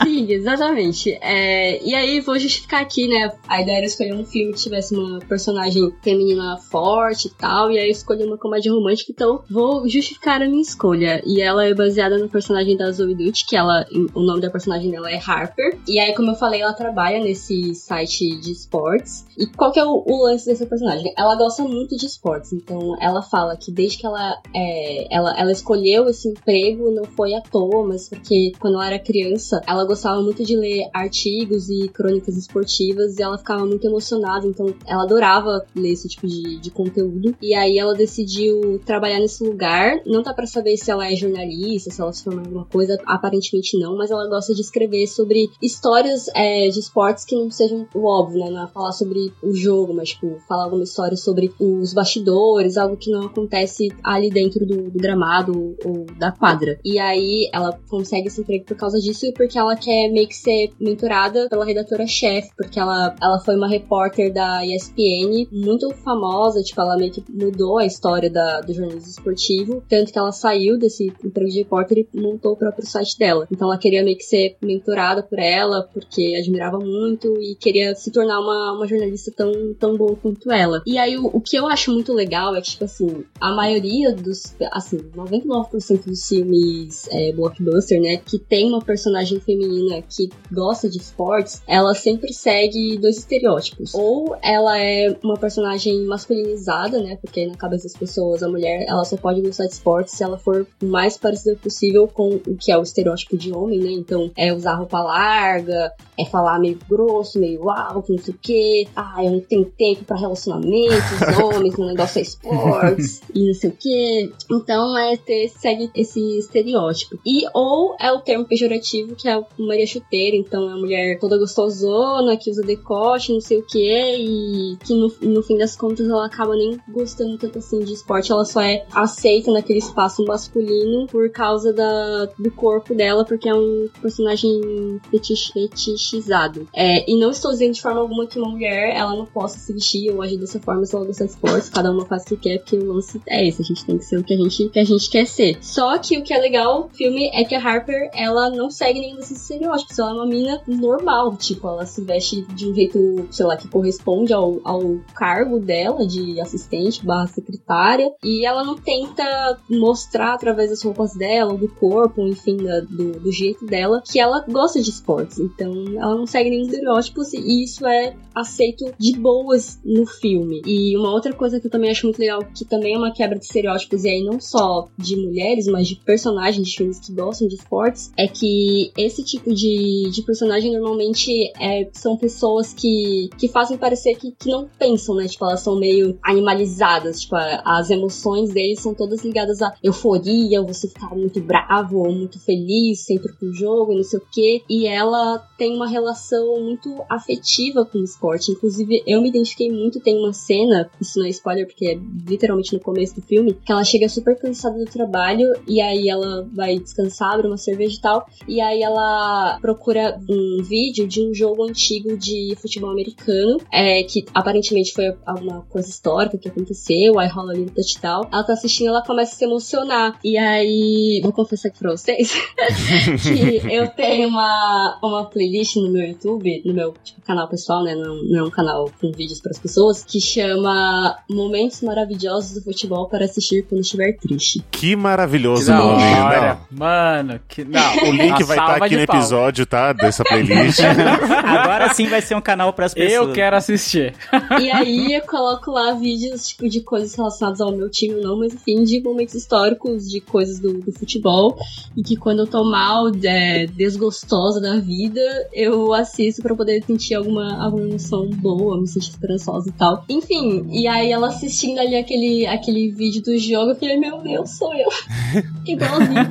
[0.03, 1.17] Sim, exatamente.
[1.21, 3.31] É, e aí, vou justificar aqui, né?
[3.47, 7.71] A ideia era escolher um filme que tivesse uma personagem feminina forte e tal.
[7.71, 11.21] E aí, eu escolhi uma comédia romântica, então vou justificar a minha escolha.
[11.25, 14.89] E ela é baseada no personagem da Zoe Dutch, que ela, o nome da personagem
[14.91, 15.77] dela é Harper.
[15.87, 19.25] E aí, como eu falei, ela trabalha nesse site de esportes.
[19.37, 21.13] E qual que é o, o lance dessa personagem?
[21.17, 25.51] Ela gosta muito de esportes, então ela fala que desde que ela, é, ela, ela
[25.51, 30.21] escolheu esse emprego, não foi à toa, mas porque quando ela era criança, ela gostava
[30.21, 35.65] muito de ler artigos e crônicas esportivas e ela ficava muito emocionada, então ela adorava
[35.75, 37.35] ler esse tipo de, de conteúdo.
[37.41, 40.01] E aí ela decidiu trabalhar nesse lugar.
[40.05, 42.97] Não tá para saber se ela é jornalista, se ela se formou em alguma coisa,
[43.05, 47.87] aparentemente não, mas ela gosta de escrever sobre histórias é, de esportes que não sejam
[47.93, 48.49] o óbvio, né?
[48.49, 52.97] Não é falar sobre o jogo, mas tipo, falar alguma história sobre os bastidores, algo
[52.97, 56.79] que não acontece ali dentro do, do gramado ou da quadra.
[56.83, 60.35] E aí ela consegue esse emprego por causa disso e porque ela quer meio que
[60.35, 66.79] ser mentorada pela redatora-chefe, porque ela, ela foi uma repórter da ESPN muito famosa, tipo,
[66.81, 71.13] ela meio que mudou a história da, do jornalismo esportivo, tanto que ela saiu desse
[71.23, 73.47] emprego de repórter e montou o próprio site dela.
[73.51, 78.11] Então ela queria meio que ser mentorada por ela, porque admirava muito e queria se
[78.11, 80.81] tornar uma, uma jornalista tão, tão boa quanto ela.
[80.85, 84.13] E aí o, o que eu acho muito legal é que, tipo assim, a maioria
[84.13, 90.89] dos, assim, 99% dos filmes é, blockbuster, né, que tem uma personagem feminina que gosta
[90.89, 93.93] de esportes, ela sempre segue dois estereótipos.
[93.93, 99.03] Ou ela é uma personagem masculinizada, né, porque na cabeça das pessoas a mulher ela
[99.05, 102.71] só pode gostar de esportes se ela for o mais parecida possível com o que
[102.71, 103.91] é o estereótipo de homem, né?
[103.91, 108.87] Então é usar roupa larga, é falar meio grosso, meio alto, não sei o quê.
[108.95, 113.69] Ah, eu não tenho tempo para relacionamentos, homens, meu negócio é esportes e não sei
[113.69, 114.31] o quê.
[114.51, 117.19] Então é ter, segue esse estereótipo.
[117.25, 121.19] E ou é o termo pejorativo que é o Maria Chuteira, então é a mulher
[121.19, 125.75] toda gostosona, que usa decote, não sei o quê, e que no, no fim das
[125.75, 130.23] contas ela acaba nem gostando tanto assim de esporte, ela só é aceita naquele espaço
[130.25, 136.67] masculino por causa da, do corpo dela, porque é um personagem fetich, fetichizado.
[136.73, 139.73] É, e não estou dizendo de forma alguma que uma mulher ela não possa se
[139.73, 142.37] vestir ou agir dessa forma se ela gostar de esportes, cada uma faz o que
[142.37, 144.69] quer, porque o lance é esse, a gente tem que ser o que a gente,
[144.69, 145.57] que a gente quer ser.
[145.61, 148.99] Só que o que é legal no filme é que a Harper, ela não segue
[148.99, 153.27] nenhum desses estereótipos, ela é uma mina normal, tipo, ela se veste de um jeito,
[153.31, 158.75] sei lá, que corresponde ao, ao cargo dela de assistente barra secretária, e ela não
[158.75, 164.19] tenta mostrar através das roupas dela, do corpo, enfim, da, do, do jeito dela, que
[164.19, 165.39] ela gosta de esportes.
[165.39, 170.61] Então, ela não segue nenhum estereótipos e isso é aceito de boas no filme.
[170.65, 173.37] E uma outra coisa que eu também acho muito legal, que também é uma quebra
[173.37, 177.47] de estereótipos, e aí não só de mulheres, mas de personagens de filmes que gostam
[177.47, 181.28] de esportes, é que esse tipo de, de personagem normalmente
[181.59, 185.27] é, são pessoas que, que fazem parecer que, que não pensam, né?
[185.27, 190.87] Tipo, elas são meio animalizadas, tipo, as emoções deles são todas ligadas à euforia, você
[190.87, 194.61] ficar muito bravo ou muito feliz sempre pro jogo, não sei o quê.
[194.69, 198.51] E ela tem uma relação muito afetiva com o esporte.
[198.51, 202.73] Inclusive, eu me identifiquei muito, tem uma cena, isso não é spoiler, porque é literalmente
[202.73, 206.77] no começo do filme, que ela chega super cansada do trabalho e aí ela vai
[206.77, 211.63] descansar, abre uma cerveja e tal, e aí ela procura um vídeo de um jogo
[211.63, 217.53] antigo de futebol americano, é, que aparentemente foi alguma coisa histórica que aconteceu, aí rola
[217.53, 218.27] ali um touchdown.
[218.31, 220.19] Ela tá assistindo, ela começa a se emocionar.
[220.23, 222.31] E aí, vou confessar aqui pra vocês
[223.23, 227.95] que eu tenho uma, uma playlist no meu YouTube, no meu tipo, canal pessoal, né?
[227.95, 232.61] Não, não é um canal com vídeos para as pessoas, que chama Momentos Maravilhosos do
[232.61, 234.63] Futebol para assistir quando estiver triste.
[234.71, 236.59] Que maravilhoso Que nome, não.
[236.71, 237.63] Mano, que.
[237.63, 239.93] Não, O link vai estar salva aqui de no episódio, tá?
[239.93, 240.79] Dessa playlist.
[241.45, 243.13] Agora sim vai ser um canal pras pessoas.
[243.13, 244.13] Eu quero assistir.
[244.59, 248.53] E aí eu coloco lá vídeos tipo de coisas relacionadas ao meu time, não, mas
[248.53, 251.57] enfim, de momentos históricos, de coisas do, do futebol.
[251.95, 255.21] E que quando eu tô mal, é, desgostosa da vida,
[255.53, 260.03] eu assisto pra poder sentir alguma, alguma emoção boa, me sentir esperançosa e tal.
[260.09, 264.51] Enfim, e aí ela assistindo ali aquele, aquele vídeo do jogo, eu falei, meu Deus,
[264.51, 264.89] sou eu.
[265.65, 266.29] Igualzinho.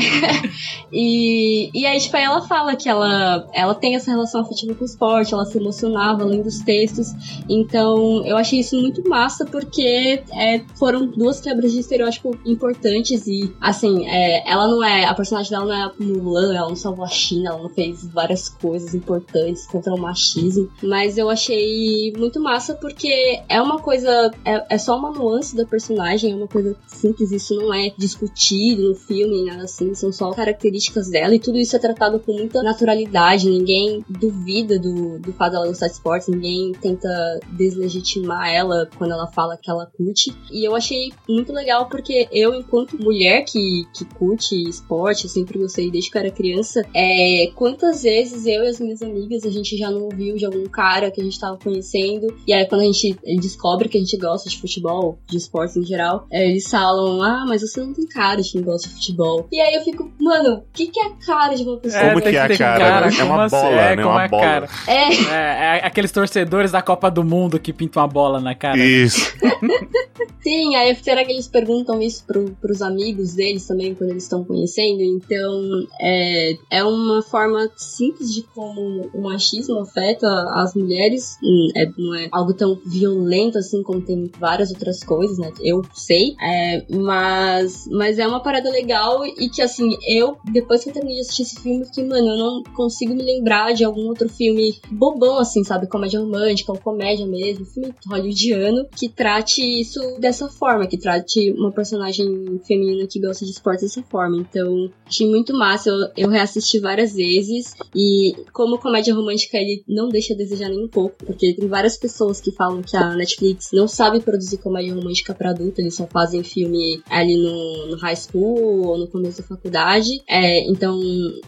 [0.92, 4.82] e, e aí, tipo, aí ela fala que ela, ela tem essa relação afetiva com
[4.82, 7.08] o esporte, ela se emocionava lendo os textos.
[7.48, 13.52] Então, eu achei isso muito massa, porque é, foram duas quebras de estereótipo importantes e,
[13.60, 17.08] assim, é, ela não é, a personagem dela não é Mulan, ela não salvou a
[17.08, 22.74] China, ela não fez várias coisas importantes contra o machismo, mas eu achei muito massa
[22.74, 27.32] porque é uma coisa, é, é só uma nuance da personagem, é uma coisa simples,
[27.32, 31.76] isso não é discutido no filme, nada assim, são só características dela e tudo isso
[31.76, 36.72] é tratado com muita naturalidade, ninguém duvida do, do fato dela gostar de esportes, ninguém
[36.72, 37.08] tenta
[37.52, 40.34] deslegitimar ela quando ela fala que ela curte.
[40.50, 45.58] E eu achei muito legal porque eu, enquanto mulher que, que curte esporte, eu sempre
[45.58, 49.50] gostei desde que eu era criança, é, quantas vezes eu e as minhas amigas a
[49.50, 52.82] gente já não ouviu de algum cara que a gente tava conhecendo, e aí quando
[52.82, 56.68] a gente descobre que a gente gosta de futebol, de esportes em geral, é, eles
[56.68, 59.46] falam, ah, mas você não tem cara de quem gosta de futebol.
[59.50, 62.20] E aí eu fico, mano, o que, que é a cara de uma pessoa Como
[62.20, 62.78] tem que é que a cara?
[62.78, 63.69] cara, é uma como assim?
[63.70, 64.02] Bola, é, né?
[64.02, 64.42] com Uma bola.
[64.42, 64.68] cara.
[64.86, 65.14] É.
[65.14, 68.76] É, é aqueles torcedores da Copa do Mundo que pintam uma bola na cara.
[68.76, 68.84] né?
[68.86, 69.32] Isso.
[70.42, 74.42] Sim, aí será que eles perguntam isso pro, pros amigos deles também, quando eles estão
[74.42, 75.02] conhecendo?
[75.02, 75.60] Então,
[76.00, 81.36] é, é uma forma simples de como o machismo afeta as mulheres.
[81.42, 85.50] Hum, É, não é algo tão violento assim como tem várias outras coisas, né?
[85.60, 86.34] Eu sei.
[86.40, 91.16] É, mas, mas é uma parada legal e que, assim, eu, depois que eu terminei
[91.16, 94.74] de assistir esse filme, fiquei, mano, eu não consigo me lembrar de algum outro filme
[94.90, 95.86] bobão, assim, sabe?
[95.86, 101.72] Comédia romântica ou comédia mesmo, filme hollywoodiano, que trate isso dessa forma, que trate uma
[101.72, 104.36] personagem feminina que gosta de esporte dessa forma.
[104.38, 105.90] Então, achei muito massa.
[105.90, 110.84] Eu, eu reassisti várias vezes e como comédia romântica ele não deixa a desejar nem
[110.84, 114.94] um pouco, porque tem várias pessoas que falam que a Netflix não sabe produzir comédia
[114.94, 119.42] romântica pra adulto, eles só fazem filme ali no, no high school ou no começo
[119.42, 120.22] da faculdade.
[120.28, 120.98] É, então,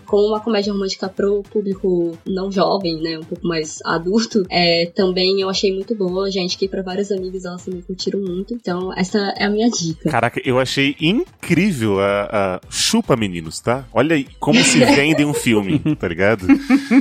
[0.07, 5.41] como uma comédia romântica pro público não jovem, né, um pouco mais adulto, é, também
[5.41, 6.31] eu achei muito boa.
[6.31, 8.55] Já indiquei pra vários amigos, elas também curtiram muito.
[8.55, 10.11] Então, essa é a minha dica.
[10.11, 13.87] Caraca, eu achei incrível a, a- Chupa, meninos, tá?
[13.93, 16.47] Olha aí como se vende um filme, tá ligado?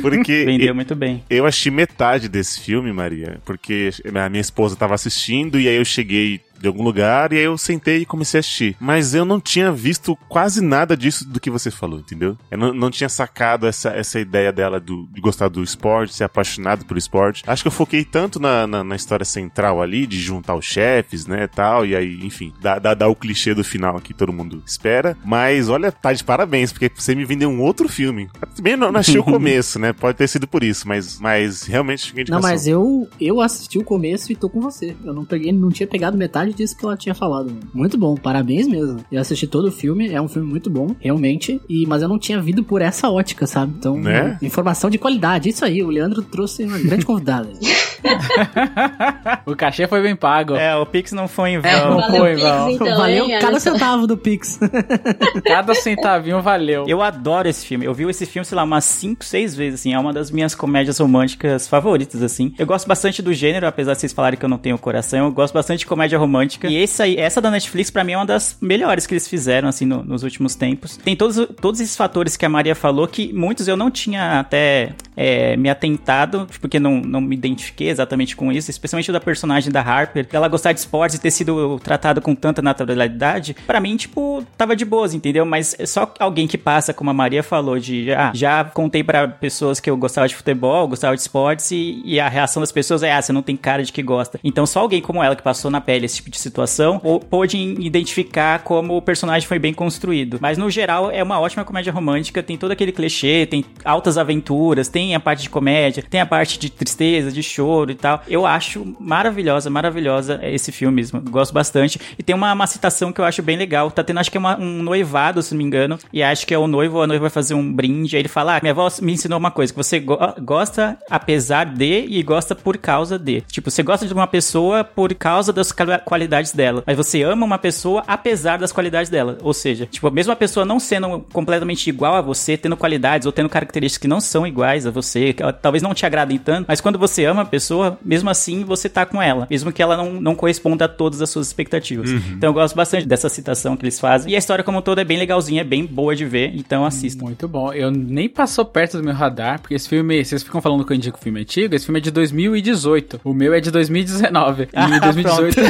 [0.01, 0.45] Porque.
[0.45, 1.23] Vendeu muito bem.
[1.29, 5.85] Eu achei metade desse filme, Maria, porque a minha esposa tava assistindo e aí eu
[5.85, 8.75] cheguei de algum lugar e aí eu sentei e comecei a assistir.
[8.79, 12.37] Mas eu não tinha visto quase nada disso do que você falou, entendeu?
[12.49, 16.23] Eu não, não tinha sacado essa, essa ideia dela do, de gostar do esporte, ser
[16.23, 17.43] apaixonado pelo esporte.
[17.47, 21.25] Acho que eu foquei tanto na, na, na história central ali, de juntar os chefes,
[21.25, 24.61] né, tal, e aí, enfim, dar, dar, dar o clichê do final que todo mundo
[24.65, 25.17] espera.
[25.25, 28.29] Mas olha, tá de parabéns, porque você me vendeu um outro filme.
[28.55, 29.93] Também não, não achei o começo, né?
[29.93, 33.83] Pode ter sido por isso, mas, mas realmente fiquei Não, mas eu, eu assisti o
[33.83, 34.95] começo e tô com você.
[35.03, 37.47] Eu não peguei, não tinha pegado metade disso que ela tinha falado.
[37.47, 37.61] mano.
[37.73, 39.03] Muito bom, parabéns mesmo.
[39.11, 41.59] Eu assisti todo o filme, é um filme muito bom, realmente.
[41.69, 43.73] E, mas eu não tinha vindo por essa ótica, sabe?
[43.77, 44.37] Então, Né?
[44.41, 45.49] informação de qualidade.
[45.49, 47.49] Isso aí, o Leandro trouxe uma grande convidada.
[49.45, 50.55] o cachê foi bem pago.
[50.55, 51.71] É, o Pix não foi em vão.
[51.71, 52.69] É, não Valeu, foi em Pix, vão.
[52.71, 54.59] então, Valeu hein, cada centavo do Pix.
[55.45, 56.85] Cada centavinho valeu.
[56.87, 57.85] Eu adoro esse filme.
[57.85, 59.93] Eu vi esse filme, sei lá, umas 5, 6 vezes, assim.
[59.93, 62.53] É uma das minhas comédias românticas favoritas, assim.
[62.57, 65.25] Eu gosto bastante do gênero, apesar de vocês falarem que eu não tenho coração.
[65.25, 66.67] Eu gosto bastante de comédia romântica.
[66.67, 69.67] E esse aí, essa da Netflix, pra mim, é uma das melhores que eles fizeram,
[69.69, 70.97] assim, no- nos últimos tempos.
[70.97, 74.93] Tem todos, todos esses fatores que a Maria falou, que muitos eu não tinha até
[75.17, 79.81] é, me atentado, porque não, não me identifiquei exatamente com isso, especialmente da personagem da
[79.81, 83.55] Harper, dela gostar de esportes e ter sido tratada com tanta naturalidade.
[83.65, 85.45] Pra mim, tipo, tava de boas, entendeu?
[85.45, 89.79] Mas só alguém que passa, como a Maria falou, de ah, já contei pra pessoas
[89.79, 93.11] que eu gostava de futebol, gostava de esportes, e, e a reação das pessoas é,
[93.11, 94.39] ah, você não tem cara de que gosta.
[94.43, 97.57] Então só alguém como ela que passou na pele esse tipo de situação ou pôde
[97.57, 100.37] identificar como o personagem foi bem construído.
[100.41, 104.87] Mas no geral é uma ótima comédia romântica, tem todo aquele clichê, tem altas aventuras,
[104.87, 108.21] tem a parte de comédia, tem a parte de tristeza, de choro e tal.
[108.27, 111.21] Eu acho maravilhosa, maravilhosa esse filme mesmo.
[111.21, 111.99] Gosto bastante.
[112.17, 113.89] E tem uma, uma citação que eu acho bem legal.
[113.89, 115.97] Tá tendo, acho que é uma- um noivado, se não me engano.
[116.13, 118.15] E acho que é o noivo a noiva vai fazer um brinde.
[118.15, 121.65] Aí ele fala: Ah, minha avó me ensinou uma coisa: que você go- gosta apesar
[121.65, 123.41] de e gosta por causa de.
[123.41, 126.83] Tipo, você gosta de uma pessoa por causa das quali- qualidades dela.
[126.85, 129.37] Mas você ama uma pessoa apesar das qualidades dela.
[129.41, 133.31] Ou seja, tipo, mesmo a pessoa não sendo completamente igual a você, tendo qualidades ou
[133.31, 136.81] tendo características que não são iguais a você, que talvez não te agradem tanto, mas
[136.81, 137.70] quando você ama a pessoa,
[138.03, 139.47] mesmo assim você tá com ela.
[139.49, 142.09] Mesmo que ela não, não corresponda a todas as suas expectativas.
[142.09, 142.21] Uhum.
[142.33, 144.31] Então eu gosto bastante dessa citação que eles fazem.
[144.31, 146.85] E a história como um todo é bem legalzinha, é bem boa de ver, então
[146.85, 147.23] assista.
[147.23, 147.73] Muito bom.
[147.73, 150.97] Eu nem passou perto do meu radar, porque esse filme, vocês ficam falando que eu
[150.97, 153.21] indico filme antigo, esse filme é de 2018.
[153.23, 154.69] O meu é de 2019.
[154.73, 155.61] Ah, e 2018.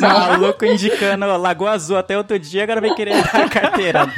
[0.00, 4.08] Maluco indicando Lagoa Azul até outro dia, agora vem querer dar carteira.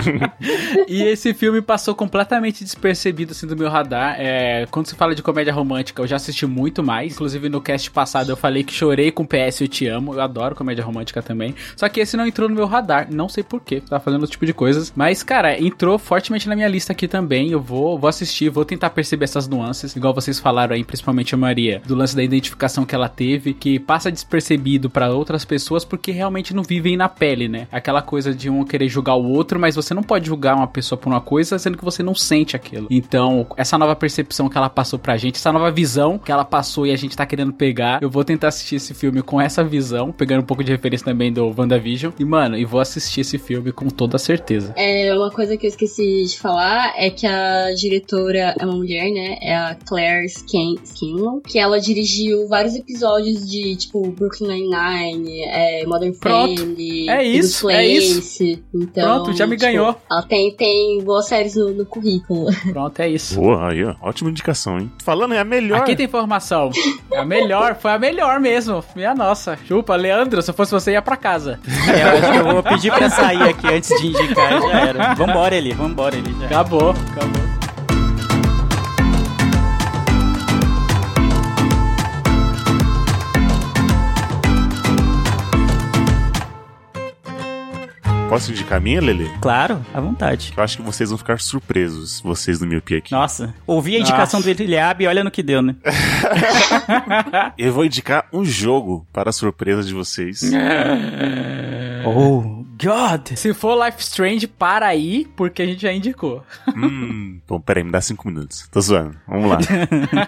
[0.88, 4.16] e esse filme passou completamente despercebido assim do meu radar.
[4.18, 7.12] É, quando se fala de comédia romântica, eu já assisti muito mais.
[7.12, 10.14] Inclusive no cast passado eu falei que chorei com PS Eu Te Amo.
[10.14, 11.54] Eu adoro comédia romântica também.
[11.76, 13.08] Só que esse não entrou no meu radar.
[13.10, 13.80] Não sei porquê.
[13.80, 14.92] Tava fazendo outro tipo de coisas.
[14.94, 17.50] Mas, cara, entrou fortemente na minha lista aqui também.
[17.50, 19.94] Eu vou, vou assistir, vou tentar perceber essas nuances.
[19.96, 23.78] Igual vocês falaram aí, principalmente a Maria, do lance da identificação que ela teve, que
[23.78, 27.66] passa despercebido pra outras pessoas porque realmente não vivem na pele, né?
[27.72, 30.98] Aquela coisa de um querer julgar o outro, mas você não pode julgar uma pessoa
[30.98, 32.86] por uma coisa sendo que você não sente aquilo.
[32.90, 36.44] Então, essa nova percepção que ela passou pra gente, essa nova visão visão que ela
[36.44, 38.02] passou e a gente tá querendo pegar.
[38.02, 41.32] Eu vou tentar assistir esse filme com essa visão, pegando um pouco de referência também
[41.32, 42.12] do WandaVision.
[42.18, 44.74] E, mano, e vou assistir esse filme com toda certeza.
[44.76, 49.10] É, uma coisa que eu esqueci de falar é que a diretora é uma mulher,
[49.12, 49.38] né?
[49.40, 56.12] É a Claire Scanlon, que ela dirigiu vários episódios de, tipo, Brooklyn Nine-Nine, é, Modern
[56.18, 56.60] Pronto.
[56.62, 58.64] Family, É The isso, é Place.
[58.74, 59.94] Então, Pronto, já me tipo, ganhou.
[60.10, 62.46] Ela tem, tem boas séries no, no currículo.
[62.72, 63.36] Pronto, é isso.
[63.36, 63.94] Boa, aí, ó.
[64.00, 64.90] Ótima indicação, hein?
[65.04, 65.75] Falando, é a melhor.
[65.76, 66.70] Aqui tem informação.
[67.10, 68.84] É a melhor, foi a melhor mesmo.
[68.94, 69.58] Minha nossa.
[69.66, 71.58] Chupa, Leandro, se eu fosse você, ia pra casa.
[71.88, 75.14] É, eu acho que eu vou pedir pra sair aqui antes de indicar, já era.
[75.14, 76.34] Vambora, ele, vambora, ele.
[76.40, 76.46] Já.
[76.46, 77.65] Acabou, acabou.
[88.36, 89.30] Posso indicar a minha, Lele?
[89.40, 90.52] Claro, à vontade.
[90.54, 93.10] Eu acho que vocês vão ficar surpresos, vocês do Miopia aqui.
[93.10, 95.74] Nossa, ouvi a indicação do Eliab e olha no que deu, né?
[97.56, 100.42] Eu vou indicar um jogo para a surpresa de vocês.
[102.04, 103.28] oh, God!
[103.36, 106.44] Se for Life Strange, para aí, porque a gente já indicou.
[106.76, 108.68] hum, bom, peraí, me dá cinco minutos.
[108.70, 109.16] Tô zoando.
[109.26, 109.58] Vamos lá.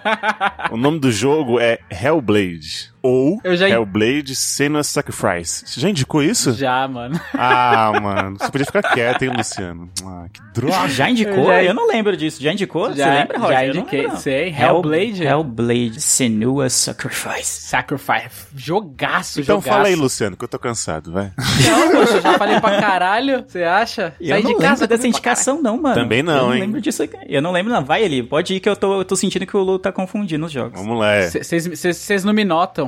[0.72, 2.90] o nome do jogo é Hellblade.
[3.02, 5.62] Ou Eu já- Hellblade Senua's Sacrifice.
[5.66, 6.52] Você já indicou isso?
[6.54, 7.18] Já, mano.
[7.34, 8.36] Ah, mano.
[8.38, 9.88] Você podia ficar quieto, hein, Luciano?
[10.04, 10.88] Ah, que droga.
[10.88, 11.46] Já indicou?
[11.46, 12.42] Já- Eu não lembro disso.
[12.42, 12.92] Já indicou?
[12.94, 13.54] Já- Você lembra, Roger?
[13.56, 14.20] já Eu não indiquei, lembro, não.
[14.20, 14.48] sei.
[14.58, 15.22] Hellblade.
[15.24, 17.68] Hellblade Senua Sacrifice.
[17.68, 18.46] Sacrifice.
[18.54, 19.68] Jogaço, Então jogaço.
[19.76, 21.30] fala aí, Luciano, que eu tô cansado, vai.
[21.36, 23.44] Não, poxa, eu já falei pra caralho.
[23.46, 24.14] Você acha?
[24.20, 25.94] Eu Sai não de lembro casa dessa comigo pra indicação, não, mano.
[25.94, 26.60] Também não, eu não hein?
[26.60, 27.02] lembro disso.
[27.02, 27.16] aqui.
[27.28, 27.84] Eu não lembro, não.
[27.84, 28.22] Vai, ele.
[28.22, 30.78] Pode ir que eu tô, eu tô sentindo que o Lu tá confundindo os jogos.
[30.80, 31.28] Vamos lá, é.
[31.30, 32.87] Vocês não me notam.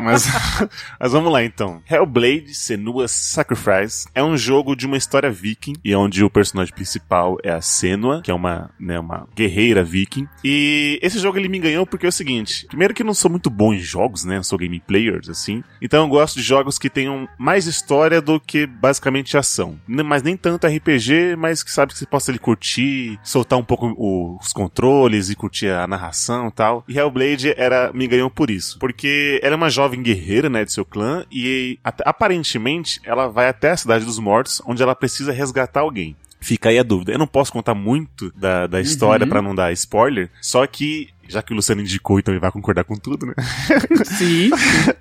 [0.00, 0.26] Mas,
[1.00, 1.82] mas vamos lá então.
[1.88, 7.38] Hellblade Senua's Sacrifice é um jogo de uma história viking e onde o personagem principal
[7.42, 10.26] é a Senua, que é uma, né, uma guerreira viking.
[10.44, 13.30] E esse jogo ele me ganhou porque é o seguinte: primeiro que eu não sou
[13.30, 14.38] muito bom em jogos, né?
[14.38, 15.62] Eu sou game players assim.
[15.80, 19.78] Então eu gosto de jogos que tenham mais história do que basicamente ação.
[19.86, 23.94] Mas nem tanto RPG, mas que sabe que você possa ali curtir, soltar um pouco
[24.40, 26.84] os controles e curtir a narração e tal.
[26.88, 28.97] E Hellblade era me ganhou por isso, porque
[29.42, 33.76] ela é uma jovem guerreira, né, de seu clã e aparentemente ela vai até a
[33.76, 36.16] cidade dos mortos, onde ela precisa resgatar alguém.
[36.40, 37.12] Fica aí a dúvida.
[37.12, 39.30] Eu não posso contar muito da, da história Uhum.
[39.30, 42.84] pra não dar spoiler, só que já que o Luciano indicou, então ele vai concordar
[42.84, 43.34] com tudo, né?
[44.04, 44.50] Sim.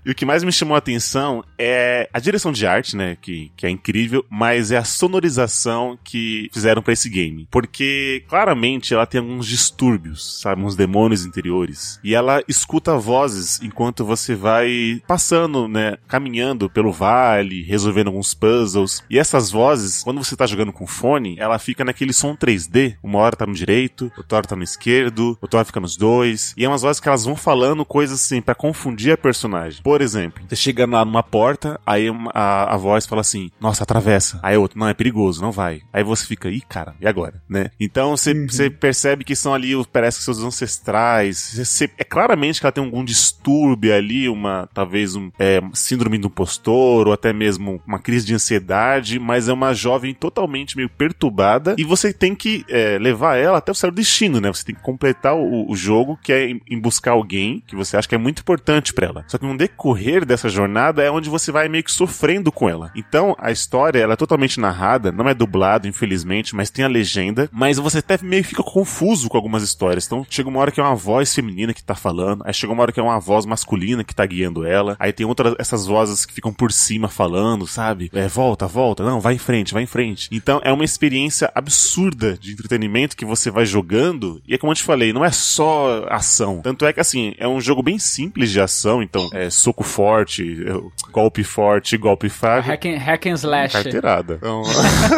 [0.05, 3.17] E o que mais me chamou a atenção é a direção de arte, né?
[3.21, 7.47] Que, que é incrível, mas é a sonorização que fizeram pra esse game.
[7.49, 10.61] Porque claramente ela tem alguns distúrbios, sabe?
[10.61, 11.99] Uns demônios interiores.
[12.03, 15.97] E ela escuta vozes enquanto você vai passando, né?
[16.07, 19.03] Caminhando pelo vale, resolvendo alguns puzzles.
[19.09, 22.97] E essas vozes, quando você tá jogando com fone, ela fica naquele som 3D.
[23.01, 26.16] Uma hora tá no direito, outra hora tá no esquerdo, outra hora fica nos dois.
[26.57, 29.81] E é umas vozes que elas vão falando coisas assim pra confundir a personagem.
[29.83, 34.39] Por exemplo, você chega lá numa porta, aí a, a voz fala assim: Nossa, atravessa.
[34.43, 35.81] Aí outro, não, é perigoso, não vai.
[35.91, 37.41] Aí você fica, ih, cara, e agora?
[37.49, 37.69] Né?
[37.79, 41.53] Então você você percebe que são ali, os- parece que seus ancestrais.
[41.57, 46.27] Você- é claramente que ela tem algum distúrbio ali, uma, talvez um é, síndrome do
[46.27, 51.75] impostor, ou até mesmo uma crise de ansiedade, mas é uma jovem totalmente meio perturbada
[51.77, 54.47] e você tem que é, levar ela até o seu destino, né?
[54.51, 58.07] Você tem que completar o, o jogo, que é em, buscar alguém que você acha
[58.07, 59.25] que é muito importante pra ela.
[59.27, 62.91] Só que no decorrer dessa jornada é onde você vai meio que sofrendo com ela.
[62.95, 67.49] Então a história ela é totalmente narrada, não é dublado, infelizmente, mas tem a legenda.
[67.51, 70.05] Mas você até meio que fica confuso com algumas histórias.
[70.05, 72.81] Então chega uma hora que é uma voz feminina que tá falando, aí chega uma
[72.83, 76.25] hora que é uma voz masculina que tá guiando ela, aí tem outras essas vozes
[76.25, 78.09] que ficam por cima falando, sabe?
[78.13, 80.29] É, volta, volta, não, vai em frente, vai em frente.
[80.31, 84.75] Então é uma experiência absurda de entretenimento que você vai jogando, e é como eu
[84.75, 86.61] te falei, não é só ação.
[86.61, 90.65] Tanto é que assim, é um jogo bem simples de ação, então é soco forte,
[90.65, 92.67] é, golpe forte, golpe fraco.
[92.67, 93.73] Hack and, hack and slash.
[93.73, 94.35] Carteirada.
[94.35, 94.63] Então,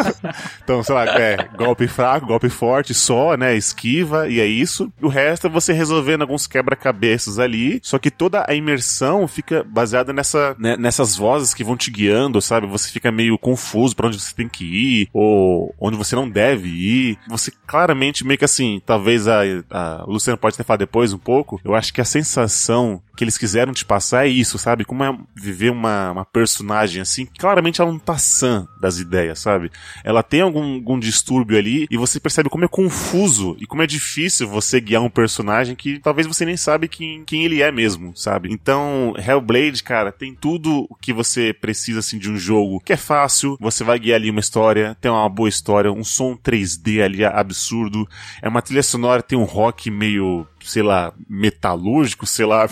[0.62, 3.56] então, sei lá, é golpe fraco, golpe forte só, né?
[3.56, 4.92] Esquiva, e é isso.
[5.00, 7.80] E o resto é você resolvendo alguns quebra-cabeças ali.
[7.82, 12.40] Só que toda a imersão fica baseada nessa, né, nessas vozes que vão te guiando,
[12.40, 12.66] sabe?
[12.66, 16.68] Você fica meio confuso pra onde você tem que ir, ou onde você não deve
[16.68, 17.18] ir.
[17.28, 21.60] Você claramente, meio que assim, talvez a, a Luciano pode até depois um pouco.
[21.64, 24.82] Eu acho que a sensação que eles quiseram te passar é isso, sabe?
[24.82, 29.70] Como é viver uma, uma personagem assim, claramente ela não tá sã das ideias, sabe?
[30.02, 33.86] Ela tem algum, algum distúrbio ali e você percebe como é confuso e como é
[33.86, 38.16] difícil você guiar um personagem que talvez você nem sabe quem, quem ele é mesmo,
[38.16, 38.50] sabe?
[38.50, 42.96] Então, Hellblade, cara, tem tudo o que você precisa assim de um jogo que é
[42.96, 47.22] fácil, você vai guiar ali uma história, tem uma boa história, um som 3D ali
[47.22, 48.08] absurdo,
[48.40, 52.66] é uma trilha sonora, tem um rock meio sei lá, metalúrgico, sei lá.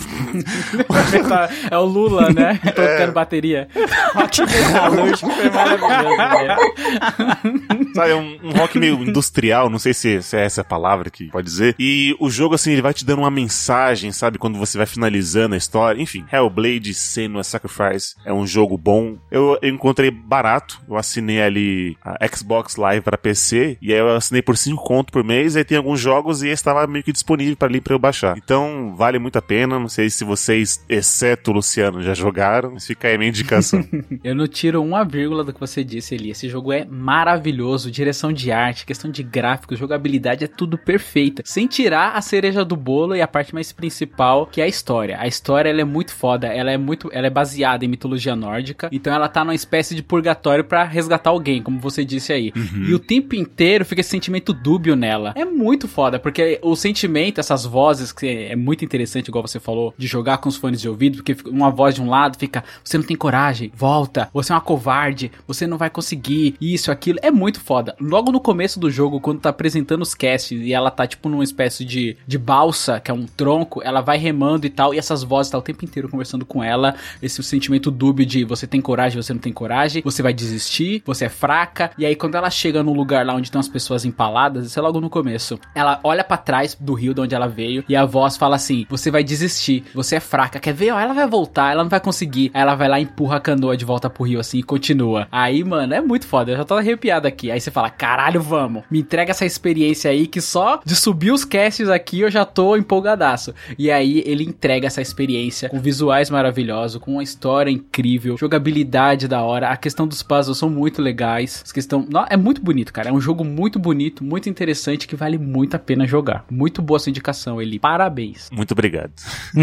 [1.69, 2.59] é o Lula, né?
[2.75, 3.11] Tocando é.
[3.11, 3.67] bateria.
[4.13, 7.93] Rock metalúrgico foi maravilhoso, velho.
[7.93, 11.09] Sabe, é um, um, rock meio industrial, não sei se, se, é essa a palavra
[11.09, 11.75] que pode dizer.
[11.79, 14.37] E o jogo, assim, ele vai te dando uma mensagem, sabe?
[14.37, 16.01] Quando você vai finalizando a história.
[16.01, 19.17] Enfim, Hellblade Senua Sacrifice é um jogo bom.
[19.31, 20.81] Eu, eu encontrei barato.
[20.87, 23.77] Eu assinei ali a Xbox Live para PC.
[23.81, 25.55] E aí eu assinei por 5 conto por mês.
[25.55, 28.37] Aí tem alguns jogos e estava meio que disponível para ali para eu baixar.
[28.37, 29.79] Então, vale muito a pena.
[29.79, 33.83] Não sei se vocês, exceto o Luciano, já jogaram, mas fica aí a minha indicação.
[34.23, 36.29] eu não tiro uma vírgula do que você disse ali.
[36.29, 37.89] Esse jogo é maravilhoso.
[37.89, 41.41] Direção de arte, questão de gráficos, jogabilidade, é tudo perfeita.
[41.45, 45.17] Sem tirar a cereja do bolo e a parte mais principal, que é a história.
[45.19, 48.89] A história ela é muito foda, ela é muito, ela é baseada em mitologia nórdica,
[48.91, 52.51] então ela tá numa espécie de purgatório para resgatar alguém, como você disse aí.
[52.55, 52.85] Uhum.
[52.89, 55.33] E o tempo inteiro fica esse sentimento dúbio nela.
[55.35, 59.93] É muito foda, porque o sentimento, essas vozes que é muito interessante, igual você falou,
[59.97, 62.97] de jogar com os fones de ouvido, porque uma voz de um lado fica, você
[62.97, 67.31] não tem coragem, volta, você é uma covarde, você não vai conseguir, isso, aquilo, é
[67.31, 67.95] muito foda.
[68.01, 71.43] Logo no começo do jogo, quando tá apresentando os casts e ela tá tipo numa
[71.43, 75.23] espécie de, de balsa, que é um tronco, ela vai remando e tal, e essas
[75.23, 79.21] vozes tá o tempo inteiro conversando com ela, esse sentimento dúbio de você tem coragem,
[79.21, 82.83] você não tem coragem, você vai desistir, você é fraca, e aí quando ela chega
[82.83, 86.23] num lugar lá onde tem umas pessoas empaladas, isso é logo no começo, ela olha
[86.23, 89.23] para trás do rio de onde ela veio e a voz fala assim: Você vai
[89.23, 90.59] desistir, você é fraca.
[90.59, 90.91] Quer ver?
[90.91, 92.51] Ó, ela vai voltar, ela não vai conseguir.
[92.53, 95.27] Aí ela vai lá empurra a canoa de volta pro rio assim e continua.
[95.31, 96.51] Aí, mano, é muito foda.
[96.51, 97.51] Eu já tô arrepiado aqui.
[97.51, 98.83] Aí você fala: Caralho, vamos.
[98.89, 102.77] Me entrega essa experiência aí que só de subir os casts aqui eu já tô
[102.77, 103.53] empolgadaço.
[103.77, 109.41] E aí ele entrega essa experiência com visuais maravilhosos, com uma história incrível, jogabilidade da
[109.43, 109.69] hora.
[109.69, 111.61] A questão dos puzzles são muito legais.
[111.65, 112.07] As questão...
[112.29, 113.09] É muito bonito, cara.
[113.09, 116.45] É um jogo muito bonito, muito interessante que vale muito a pena jogar.
[116.49, 118.49] Muito boa essa indicação, ele Parabéns.
[118.51, 119.11] Muito obrigado.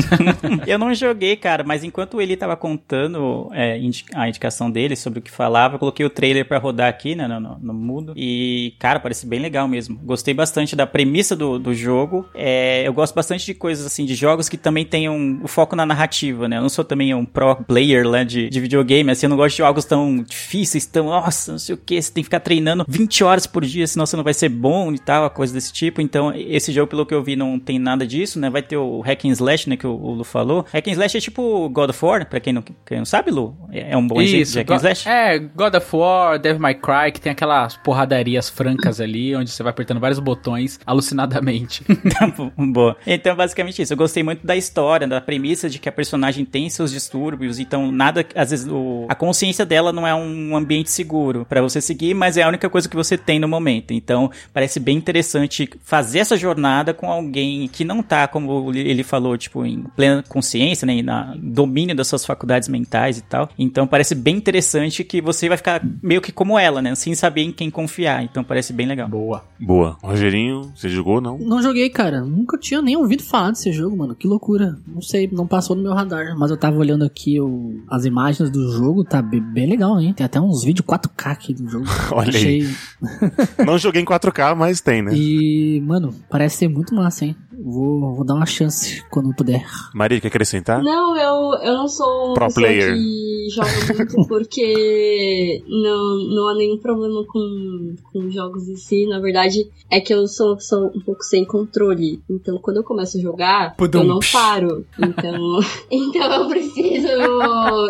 [0.66, 3.78] eu não joguei, cara, mas enquanto ele tava contando é,
[4.14, 7.28] a indicação dele sobre o que falava, eu coloquei o trailer para rodar aqui, né,
[7.28, 8.14] no, no, no, mudo.
[8.16, 9.99] E, cara, parece bem legal mesmo.
[10.03, 12.26] Gostei bastante da premissa do, do jogo.
[12.34, 15.84] É, eu gosto bastante de coisas assim, de jogos que também tenham o foco na
[15.84, 16.57] narrativa, né?
[16.57, 19.57] Eu não sou também um pro player né, de, de videogame, assim, eu não gosto
[19.57, 22.84] de jogos tão difíceis, tão, nossa, não sei o que, você tem que ficar treinando
[22.89, 26.01] 20 horas por dia, senão você não vai ser bom e tal, coisa desse tipo.
[26.01, 28.51] Então, esse jogo, pelo que eu vi, não tem nada disso, né?
[28.51, 29.77] Vai ter o Hack and Slash, né?
[29.77, 30.64] Que o, o Lu falou.
[30.72, 33.57] Hack and Slash é tipo God of War, pra quem não, quem não sabe, Lu.
[33.72, 35.09] É, é um bom exemplo de Hack and Slash.
[35.09, 39.62] É, God of War, Devil May Cry, que tem aquelas porradarias francas ali, onde você
[39.62, 41.85] vai apertando vários botões alucinadamente.
[42.57, 42.97] Boa.
[43.07, 43.93] Então, basicamente isso.
[43.93, 47.91] Eu gostei muito da história, da premissa de que a personagem tem seus distúrbios, então
[47.93, 52.14] nada, às vezes, o, a consciência dela não é um ambiente seguro para você seguir,
[52.14, 53.93] mas é a única coisa que você tem no momento.
[53.93, 59.37] Então, parece bem interessante fazer essa jornada com alguém que não tá, como ele falou,
[59.37, 63.49] tipo, em plena consciência, né, na domínio das suas faculdades mentais e tal.
[63.59, 67.43] Então parece bem interessante que você vai ficar meio que como ela, né, sem saber
[67.43, 68.23] em quem confiar.
[68.23, 69.09] Então parece bem legal.
[69.09, 69.45] Boa.
[69.59, 69.97] Boa.
[70.03, 71.39] Rogerinho, você jogou não?
[71.39, 72.21] Não joguei, cara.
[72.21, 74.14] Nunca tinha nem ouvido falar desse jogo, mano.
[74.14, 74.77] Que loucura.
[74.87, 76.37] Não sei, não passou no meu radar.
[76.39, 77.81] Mas eu tava olhando aqui o...
[77.89, 80.12] as imagens do jogo, tá bem legal, hein?
[80.12, 81.87] Tem até uns vídeos 4K aqui do jogo.
[82.12, 82.62] Olha Achei...
[82.62, 83.64] aí.
[83.64, 85.12] não joguei em 4K, mas tem, né?
[85.14, 87.37] E, mano, parece ser muito massa, hein?
[87.59, 89.65] Vou, vou dar uma chance quando puder.
[89.95, 90.83] Maria, quer acrescentar?
[90.83, 92.95] Não, eu, eu não sou Pro player.
[92.95, 99.07] que joga muito porque não, não há nenhum problema com, com jogos em si.
[99.07, 102.21] Na verdade, é que eu sou uma pessoa um pouco sem controle.
[102.29, 104.01] Então, quando eu começo a jogar, Pudum.
[104.01, 104.85] eu não paro.
[104.99, 107.09] Então, então eu preciso.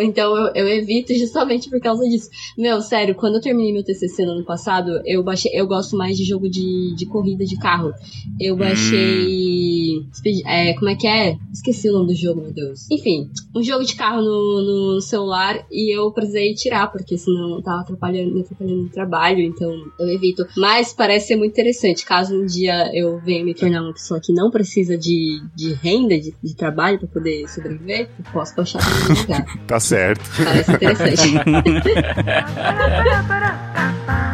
[0.01, 2.31] Então, eu, eu evito justamente por causa disso.
[2.57, 5.51] Meu, sério, quando eu terminei meu TCC no ano passado, eu baixei.
[5.55, 7.93] Eu gosto mais de jogo de, de corrida de carro.
[8.41, 9.27] Eu baixei.
[9.27, 9.45] Hum
[10.14, 11.36] Speed, é, como é que é?
[11.53, 12.90] Esqueci o nome do jogo, meu Deus.
[12.90, 17.80] Enfim, um jogo de carro no, no celular e eu precisei tirar, porque senão tava
[17.80, 20.47] atrapalhando, me atrapalhando no trabalho, então eu evito.
[20.57, 22.05] Mas parece ser muito interessante.
[22.05, 26.18] Caso um dia eu venha me tornar uma pessoa que não precisa de, de renda,
[26.18, 29.44] de, de trabalho para poder sobreviver, eu posso baixar no lugar.
[29.66, 30.22] tá certo.
[30.36, 31.16] Parece interessante.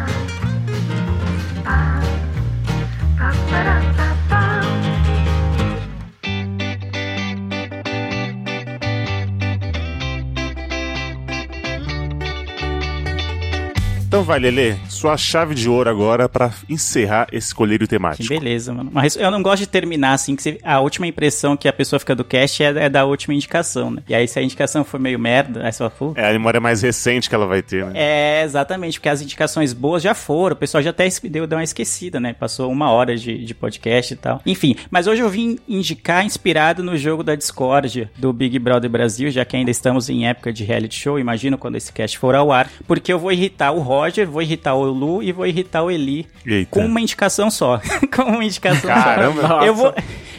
[14.13, 18.29] Então vai, Lelê, sua chave de ouro agora pra encerrar esse colírio Que temático.
[18.29, 18.91] beleza, mano.
[18.93, 22.13] Mas eu não gosto de terminar assim, que a última impressão que a pessoa fica
[22.13, 24.03] do cast é, é da última indicação, né?
[24.07, 26.13] E aí se a indicação for meio merda, aí você fala.
[26.15, 27.93] É a memória mais recente que ela vai ter, né?
[27.95, 31.63] É, exatamente, porque as indicações boas já foram, o pessoal já até deu, deu uma
[31.63, 32.33] esquecida, né?
[32.33, 34.39] Passou uma hora de, de podcast e tal.
[34.45, 39.31] Enfim, mas hoje eu vim indicar inspirado no jogo da Discord do Big Brother Brasil,
[39.31, 42.51] já que ainda estamos em época de reality show, imagino quando esse cast for ao
[42.51, 45.89] ar, porque eu vou irritar o Roger, vou irritar o Lu e vou irritar o
[45.89, 46.69] Eli Eita.
[46.71, 47.79] com uma indicação só.
[48.13, 49.47] com uma indicação Caramba.
[49.47, 49.63] só.
[49.63, 49.93] Eu vou.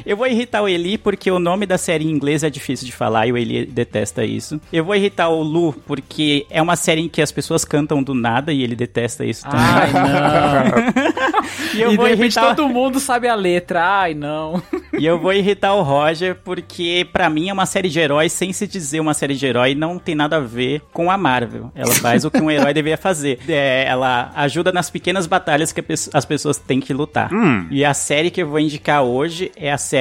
[0.07, 2.93] Eu vou irritar o Eli porque o nome da série em inglês é difícil de
[2.93, 4.61] falar e o Eli detesta isso.
[4.73, 8.15] Eu vou irritar o Lu porque é uma série em que as pessoas cantam do
[8.15, 9.59] nada e ele detesta isso também.
[9.61, 11.15] Ai, não.
[11.75, 13.83] E eu e vou de repente irritar- todo mundo sabe a letra.
[13.85, 14.63] Ai, não.
[14.97, 18.53] E eu vou irritar o Roger porque pra mim é uma série de heróis sem
[18.53, 21.71] se dizer uma série de herói não tem nada a ver com a Marvel.
[21.75, 23.41] Ela faz o que um herói deveria fazer.
[23.49, 27.33] É, ela ajuda nas pequenas batalhas que as pessoas têm que lutar.
[27.33, 27.67] Hum.
[27.71, 29.94] E a série que eu vou indicar hoje é a série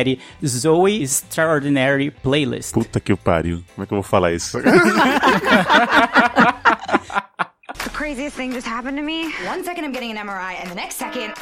[0.46, 2.74] Zoe Extraordinary Playlist.
[2.74, 3.64] Puta que o pariu.
[3.76, 4.60] Como é que eu vou falar isso?
[7.84, 9.32] The craziest thing just happened to me.
[9.46, 11.34] One second I'm getting an MRI, and the next second,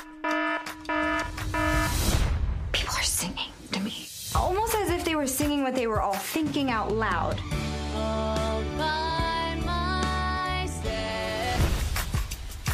[2.71, 4.07] people are singing to me.
[4.35, 7.39] Almost as if they were singing what they were all thinking out loud.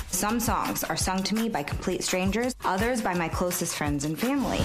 [0.10, 4.18] Some songs are sung to me by complete strangers, others by my closest friends and
[4.18, 4.62] family.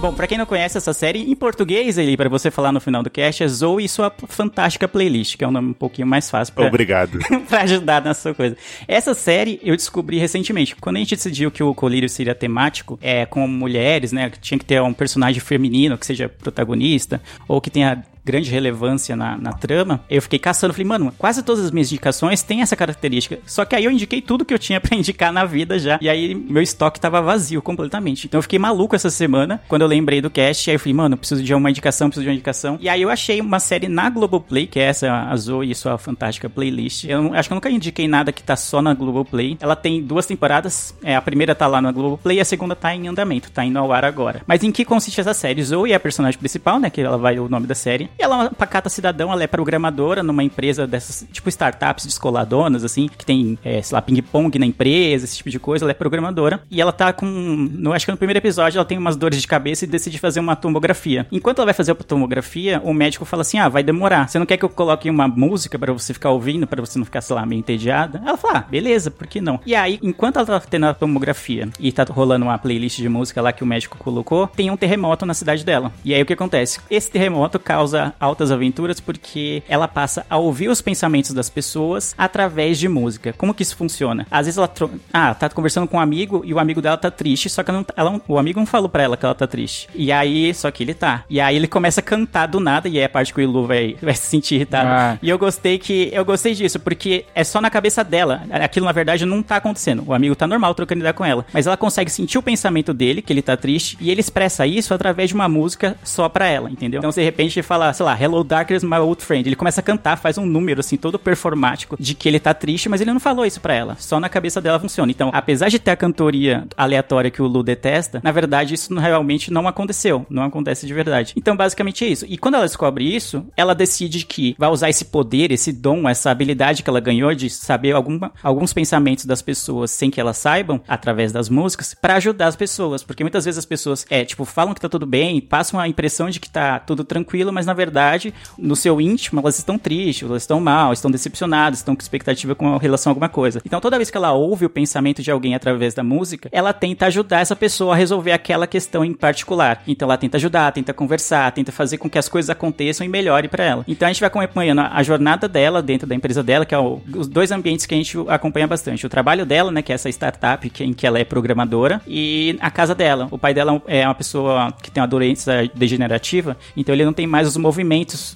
[0.00, 3.02] Bom, pra quem não conhece essa série, em português, ele para você falar no final
[3.02, 6.30] do cast, é Zoe e sua fantástica playlist, que é um nome um pouquinho mais
[6.30, 7.18] fácil pra, Obrigado.
[7.48, 8.56] pra ajudar nessa coisa.
[8.86, 10.76] Essa série eu descobri recentemente.
[10.76, 14.30] Quando a gente decidiu que o colírio seria temático, é com mulheres, né?
[14.30, 19.16] Que tinha que ter um personagem feminino que seja protagonista, ou que tenha grande relevância
[19.16, 22.76] na, na trama, eu fiquei caçando, falei, mano, quase todas as minhas indicações têm essa
[22.76, 23.38] característica.
[23.46, 26.08] Só que aí eu indiquei tudo que eu tinha pra indicar na vida já, e
[26.08, 28.26] aí meu estoque tava vazio completamente.
[28.26, 31.16] Então eu fiquei maluco essa semana, quando eu lembrei do cast, aí eu falei, mano,
[31.16, 32.78] preciso de uma indicação, preciso de uma indicação.
[32.80, 35.98] E aí eu achei uma série na Globoplay, que é essa, a Zoe e sua
[35.98, 37.04] fantástica playlist.
[37.04, 39.56] Eu acho que eu nunca indiquei nada que tá só na Globoplay.
[39.60, 42.94] Ela tem duas temporadas, é, a primeira tá lá na Globoplay e a segunda tá
[42.94, 44.42] em andamento, tá indo ao ar agora.
[44.46, 45.62] Mas em que consiste essa série?
[45.62, 48.09] Zoe é a personagem principal, né, que ela vai o nome da série.
[48.18, 53.08] Ela é uma pacata cidadão, ela é programadora numa empresa dessas, tipo startups descoladonas, assim,
[53.08, 55.84] que tem, é, sei lá, ping-pong na empresa, esse tipo de coisa.
[55.84, 56.60] Ela é programadora.
[56.70, 59.46] E ela tá com, no, acho que no primeiro episódio, ela tem umas dores de
[59.46, 61.26] cabeça e decide fazer uma tomografia.
[61.30, 64.28] Enquanto ela vai fazer a tomografia, o médico fala assim: ah, vai demorar.
[64.28, 67.04] Você não quer que eu coloque uma música pra você ficar ouvindo, pra você não
[67.04, 68.20] ficar, sei lá, meio entediada?
[68.24, 69.60] Ela fala: ah, beleza, por que não?
[69.64, 73.40] E aí, enquanto ela tá tendo a tomografia e tá rolando uma playlist de música
[73.40, 75.92] lá que o médico colocou, tem um terremoto na cidade dela.
[76.04, 76.80] E aí o que acontece?
[76.90, 82.78] Esse terremoto causa altas aventuras porque ela passa a ouvir os pensamentos das pessoas através
[82.78, 83.32] de música.
[83.36, 84.26] Como que isso funciona?
[84.30, 84.90] Às vezes ela tro...
[85.12, 87.80] ah, tá conversando com um amigo e o amigo dela tá triste, só que ela
[87.80, 89.88] não- ela não- o amigo não falou pra ela que ela tá triste.
[89.94, 91.24] E aí, só que ele tá.
[91.28, 93.66] E aí ele começa a cantar do nada e é a parte que o Ilu
[93.66, 94.88] vai, vai se sentir irritado.
[94.88, 95.18] Ah.
[95.22, 98.42] E eu gostei que eu gostei disso porque é só na cabeça dela.
[98.50, 100.04] Aquilo na verdade não tá acontecendo.
[100.06, 103.22] O amigo tá normal trocando ideia com ela, mas ela consegue sentir o pensamento dele,
[103.22, 106.70] que ele tá triste, e ele expressa isso através de uma música só pra ela,
[106.70, 106.98] entendeu?
[106.98, 109.80] Então, se de repente ele fala, sei lá, Hello Darkness, my old friend, ele começa
[109.80, 113.12] a cantar, faz um número assim todo performático de que ele tá triste, mas ele
[113.12, 113.96] não falou isso pra ela.
[113.98, 115.10] Só na cabeça dela funciona.
[115.10, 119.52] Então, apesar de ter a cantoria aleatória que o Lu detesta, na verdade isso realmente
[119.52, 121.32] não aconteceu, não acontece de verdade.
[121.36, 122.26] Então, basicamente é isso.
[122.28, 126.30] E quando ela descobre isso, ela decide que vai usar esse poder, esse dom, essa
[126.30, 130.80] habilidade que ela ganhou de saber alguma, alguns pensamentos das pessoas sem que elas saibam,
[130.88, 133.02] através das músicas, pra ajudar as pessoas.
[133.02, 136.30] Porque muitas vezes as pessoas, é, tipo, falam que tá tudo bem, passam a impressão
[136.30, 140.42] de que tá tudo tranquilo, mas na verdade, no seu íntimo, elas estão tristes, elas
[140.42, 143.62] estão mal, estão decepcionadas, estão com expectativa com relação a alguma coisa.
[143.64, 147.06] Então, toda vez que ela ouve o pensamento de alguém através da música, ela tenta
[147.06, 149.82] ajudar essa pessoa a resolver aquela questão em particular.
[149.86, 153.48] Então, ela tenta ajudar, tenta conversar, tenta fazer com que as coisas aconteçam e melhore
[153.48, 153.84] pra ela.
[153.88, 157.00] Então, a gente vai acompanhando a jornada dela dentro da empresa dela, que é o-
[157.14, 159.06] os dois ambientes que a gente acompanha bastante.
[159.06, 162.56] O trabalho dela, né, que é essa startup que, em que ela é programadora, e
[162.60, 163.28] a casa dela.
[163.30, 167.26] O pai dela é uma pessoa que tem uma doença degenerativa, então ele não tem
[167.26, 167.56] mais os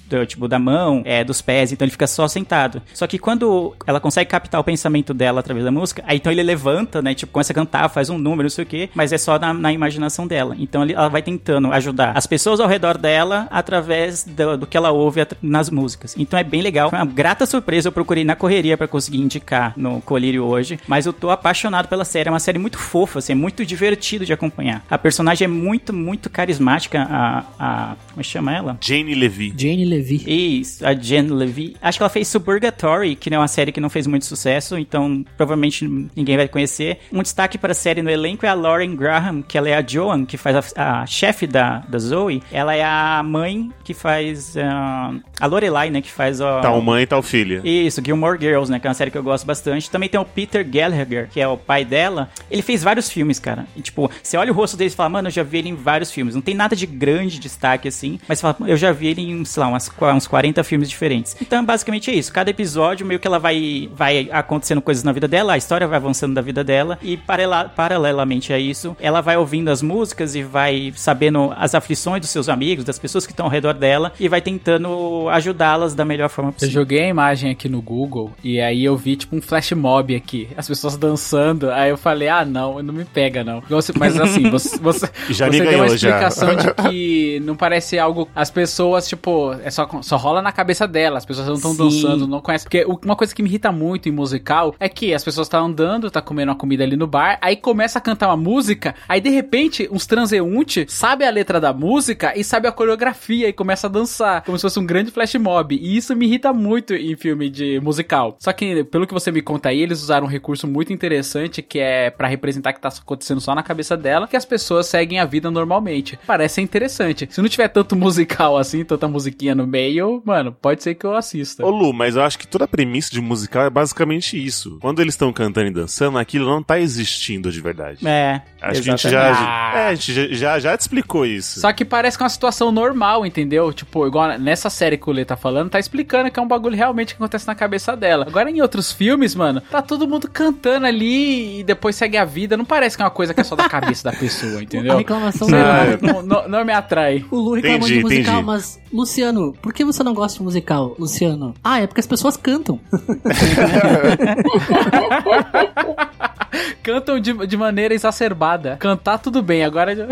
[0.07, 2.81] do, tipo, da mão, é, dos pés, então ele fica só sentado.
[2.93, 6.43] Só que quando ela consegue captar o pensamento dela através da música, aí então ele
[6.43, 9.17] levanta, né, tipo, começa a cantar, faz um número, não sei o quê, mas é
[9.17, 10.55] só na, na imaginação dela.
[10.59, 14.77] Então ele- ela vai tentando ajudar as pessoas ao redor dela através do, do que
[14.77, 16.15] ela ouve nas músicas.
[16.17, 16.89] Então é bem legal.
[16.89, 17.87] Foi uma grata surpresa.
[17.87, 22.05] Eu procurei na correria pra conseguir indicar no Colírio hoje, mas eu tô apaixonado pela
[22.05, 22.29] série.
[22.29, 24.83] É uma série muito fofa, assim, é muito divertido de acompanhar.
[24.89, 27.07] A personagem é muito, muito carismática.
[27.09, 28.77] A, a como é chama ela?
[28.81, 29.24] Jane Levy.
[29.57, 30.59] Jane Levy.
[30.59, 31.75] Isso, a Jen Levy.
[31.81, 34.77] Acho que ela fez Suburgatory, que não é uma série que não fez muito sucesso,
[34.77, 36.99] então provavelmente ninguém vai conhecer.
[37.11, 39.85] Um destaque para a série no elenco é a Lauren Graham, que ela é a
[39.85, 42.41] Joan, que faz a, a chefe da, da Zoe.
[42.51, 46.61] Ela é a mãe que faz uh, a Lorelai, né, que faz a...
[46.61, 47.61] Tal mãe e tal filha.
[47.63, 49.89] Isso, Gilmore Girls, né, que é uma série que eu gosto bastante.
[49.89, 52.29] Também tem o Peter Gallagher, que é o pai dela.
[52.49, 53.65] Ele fez vários filmes, cara.
[53.75, 55.75] E, tipo, você olha o rosto dele e fala, mano, eu já vi ele em
[55.75, 56.35] vários filmes.
[56.35, 59.43] Não tem nada de grande destaque, assim, mas você fala, eu já vi ele em,
[59.45, 61.35] sei lá, umas, uns 40 filmes diferentes.
[61.41, 62.31] Então, basicamente é isso.
[62.31, 65.97] Cada episódio, meio que ela vai, vai acontecendo coisas na vida dela, a história vai
[65.97, 70.43] avançando da vida dela, e paralela, paralelamente a isso, ela vai ouvindo as músicas e
[70.43, 74.27] vai sabendo as aflições dos seus amigos, das pessoas que estão ao redor dela, e
[74.27, 76.73] vai tentando ajudá-las da melhor forma Eu possível.
[76.81, 80.47] joguei a imagem aqui no Google e aí eu vi tipo um flash mob aqui,
[80.57, 81.71] as pessoas dançando.
[81.71, 83.61] Aí eu falei, ah, não, não me pega não.
[83.97, 86.09] Mas assim, você, você, Já você me deu ganhou, uma já.
[86.09, 88.27] explicação de que não parece algo.
[88.35, 92.27] As pessoas, tipo, é só, só rola na cabeça dela, as pessoas não estão dançando,
[92.27, 92.65] não conhecem.
[92.65, 96.11] Porque uma coisa que me irrita muito em musical é que as pessoas estão andando,
[96.11, 99.29] tá comendo uma comida ali no bar, aí começa a cantar uma música, aí de
[99.29, 103.89] repente uns transeuntes sabe a letra da música e sabe a coreografia e começa a
[103.89, 105.75] dançar, como se fosse um grande flash mob.
[105.75, 108.35] E isso me irrita muito em filme de musical.
[108.39, 111.79] Só que, pelo que você me conta aí, eles usaram um recurso muito interessante que
[111.79, 115.25] é pra representar que tá acontecendo só na cabeça dela, que as pessoas seguem a
[115.25, 116.17] vida normalmente.
[116.25, 117.27] Parece interessante.
[117.29, 121.15] Se não tiver tanto musical assim, tanta musiquinha no meio, mano, pode ser que eu
[121.15, 121.65] assista.
[121.65, 124.77] Ô Lu, mas eu acho que toda a premissa de musical é basicamente isso.
[124.81, 128.07] Quando eles estão cantando e dançando, aquilo não tá existindo de verdade.
[128.07, 131.59] É, Acho que a gente já, é, a gente já, já, já te explicou isso.
[131.59, 133.71] Só que parece que é uma situação normal, entendeu?
[133.73, 136.75] Tipo, igual nessa série que o Lê tá falando, tá explicando que é um bagulho
[136.75, 138.25] realmente que acontece na cabeça dela.
[138.27, 142.55] Agora em outros filmes, mano, tá todo mundo cantando ali e depois segue a vida.
[142.57, 144.93] Não parece que é uma coisa que é só da cabeça da pessoa, entendeu?
[144.93, 145.67] A reclamação dela.
[145.67, 147.25] lá, não, não- não me atrai.
[147.31, 148.45] O Lu reclamou Entendi, de musical, entendi.
[148.45, 151.53] mas, Luciano, por que você não gosta de musical, Luciano?
[151.63, 152.79] Ah, é porque as pessoas cantam.
[156.83, 158.77] Cantam de, de maneira exacerbada.
[158.77, 159.95] Cantar tudo bem, agora.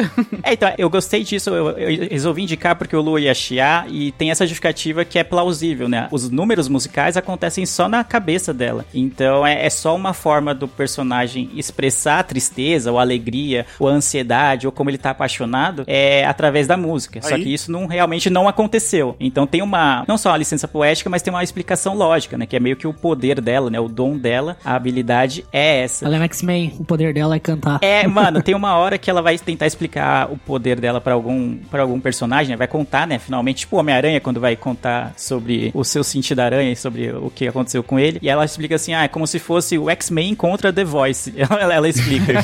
[0.43, 4.11] É, então, eu gostei disso, eu, eu resolvi indicar porque o Lu ia chiar e
[4.11, 6.07] tem essa justificativa que é plausível, né?
[6.11, 8.85] Os números musicais acontecem só na cabeça dela.
[8.93, 13.87] Então é, é só uma forma do personagem expressar a tristeza, ou a alegria, ou
[13.87, 17.21] a ansiedade, ou como ele tá apaixonado, é através da música.
[17.21, 17.43] Só Aí.
[17.43, 19.15] que isso não realmente não aconteceu.
[19.19, 22.45] Então tem uma, não só uma licença poética, mas tem uma explicação lógica, né?
[22.45, 23.79] Que é meio que o poder dela, né?
[23.79, 25.92] O dom dela, a habilidade é essa.
[26.01, 27.79] Ela é um X-Men, o poder dela é cantar.
[27.81, 31.57] É, mano, tem uma hora que ela vai tentar explicar o poder dela pra algum,
[31.69, 32.57] pra algum personagem, né?
[32.57, 33.19] Vai contar, né?
[33.19, 37.11] Finalmente, tipo o Homem-Aranha, quando vai contar sobre o seu sentido da aranha e sobre
[37.11, 38.19] o que aconteceu com ele.
[38.21, 41.33] E ela explica assim: ah, é como se fosse o X-Men contra The Voice.
[41.43, 42.33] Ela, ela explica.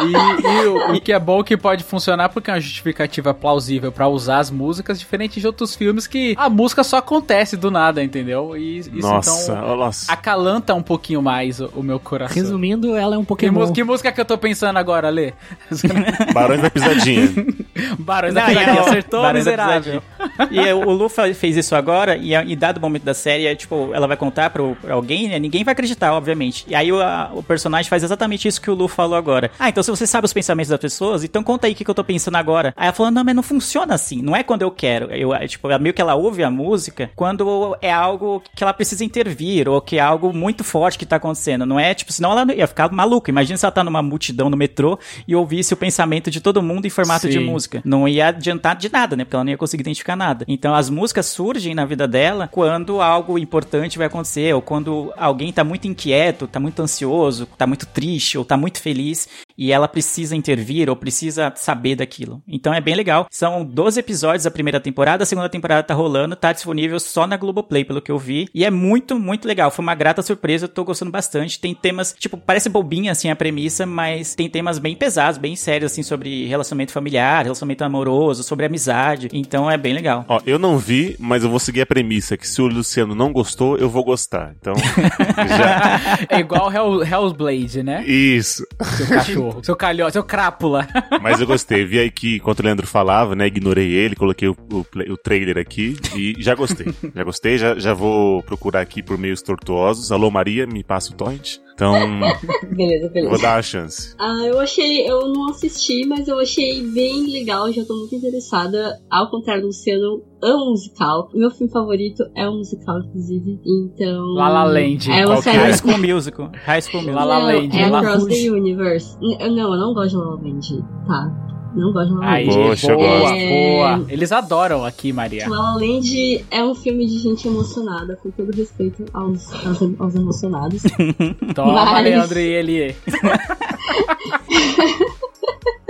[0.00, 3.92] E, e o, o que é bom que pode funcionar porque é uma justificativa plausível
[3.92, 8.02] pra usar as músicas, diferente de outros filmes que a música só acontece do nada,
[8.02, 8.56] entendeu?
[8.56, 10.10] E isso Nossa, então nossa.
[10.10, 12.34] acalanta um pouquinho mais o, o meu coração.
[12.36, 13.60] Resumindo, ela é um Que, Pokémon.
[13.60, 15.32] mus- que música que eu tô pensando agora, Lê?
[16.32, 17.28] Barões da Pisadinha.
[17.98, 20.02] Barões da Não, Pisadinha, é o- acertou, Barões da miserável.
[20.50, 24.06] E o Lu fez isso agora, e, e dado momento da série, é, tipo, ela
[24.06, 25.38] vai contar pro, pra alguém, né?
[25.38, 26.64] Ninguém vai acreditar, obviamente.
[26.68, 29.50] E aí o, a- o personagem faz exatamente isso que o Lu falou agora.
[29.58, 31.90] Ah, então se você sabe os pensamentos das pessoas, então conta aí o que, que
[31.90, 32.74] eu tô pensando agora.
[32.76, 34.20] Aí ela falou, não, mas não funciona assim.
[34.22, 35.06] Não é quando eu quero.
[35.12, 38.72] Eu, é, tipo, é meio que ela ouve a música quando é algo que ela
[38.74, 41.39] precisa intervir, ou que é algo muito forte que tá acontecendo.
[41.66, 43.30] Não é, tipo, senão ela ia ficar maluca.
[43.30, 46.86] Imagina se ela tá numa multidão no metrô e ouvisse o pensamento de todo mundo
[46.86, 47.44] em formato de Sim.
[47.44, 47.80] música.
[47.84, 49.24] Não ia adiantar de nada, né?
[49.24, 50.44] Porque ela não ia conseguir identificar nada.
[50.48, 55.52] Então as músicas surgem na vida dela quando algo importante vai acontecer, ou quando alguém
[55.52, 59.28] tá muito inquieto, tá muito ansioso, tá muito triste, ou tá muito feliz,
[59.60, 62.42] e ela precisa intervir, ou precisa saber daquilo.
[62.48, 63.26] Então é bem legal.
[63.30, 67.36] São 12 episódios da primeira temporada, a segunda temporada tá rolando, tá disponível só na
[67.36, 68.48] Globoplay, pelo que eu vi.
[68.54, 69.70] E é muito, muito legal.
[69.70, 71.60] Foi uma grata surpresa, eu tô gostando bastante.
[71.60, 75.92] Tem temas, tipo, parece bobinha assim a premissa, mas tem temas bem pesados, bem sérios,
[75.92, 79.28] assim, sobre relacionamento familiar, relacionamento amoroso, sobre amizade.
[79.30, 80.24] Então é bem legal.
[80.26, 83.30] Ó, eu não vi, mas eu vou seguir a premissa que se o Luciano não
[83.30, 84.54] gostou, eu vou gostar.
[84.58, 84.72] Então,
[85.36, 86.00] já.
[86.30, 88.02] É igual Hell, Hell's Blade, né?
[88.06, 88.66] Isso.
[88.96, 90.86] Seu cachorro, seu calhó, seu crápula.
[91.20, 91.84] Mas eu gostei.
[91.84, 93.46] Vi aí que, enquanto o Leandro falava, né?
[93.46, 96.86] Ignorei ele, coloquei o, o, o trailer aqui e já gostei.
[97.14, 100.10] Já gostei, já, já vou procurar aqui por meios tortuosos.
[100.12, 101.58] Alô, Maria, me passa o torrent.
[101.80, 101.94] Então,
[102.76, 103.30] Beleza, beleza.
[103.30, 104.14] vou dar a chance.
[104.18, 108.98] Ah, eu achei, eu não assisti, mas eu achei bem legal, já tô muito interessada.
[109.10, 111.30] Ao contrário do Luciano, amo musical.
[111.32, 113.58] O meu filme favorito é um musical, inclusive.
[113.64, 114.34] Então.
[114.34, 115.10] La La Land.
[115.10, 115.24] É é?
[115.24, 116.52] High School Musical.
[116.66, 117.14] High School Musical.
[117.14, 117.78] La La Não, Land.
[117.78, 118.42] É La Across Rouge.
[118.42, 119.18] the Universe.
[119.40, 120.84] N- Não, eu não gosto de La La Land.
[121.06, 121.32] Tá.
[121.74, 122.68] Não gosto de La La Aí, Land.
[122.68, 123.48] Poxa, eu boa, gosto.
[123.48, 124.04] boa.
[124.08, 125.48] Eles adoram aqui, Maria.
[125.48, 130.14] La La Land é um filme de gente emocionada, com todo respeito aos, aos, aos
[130.14, 130.82] emocionados.
[131.54, 132.96] Toma, Mas- Leandro e Elie.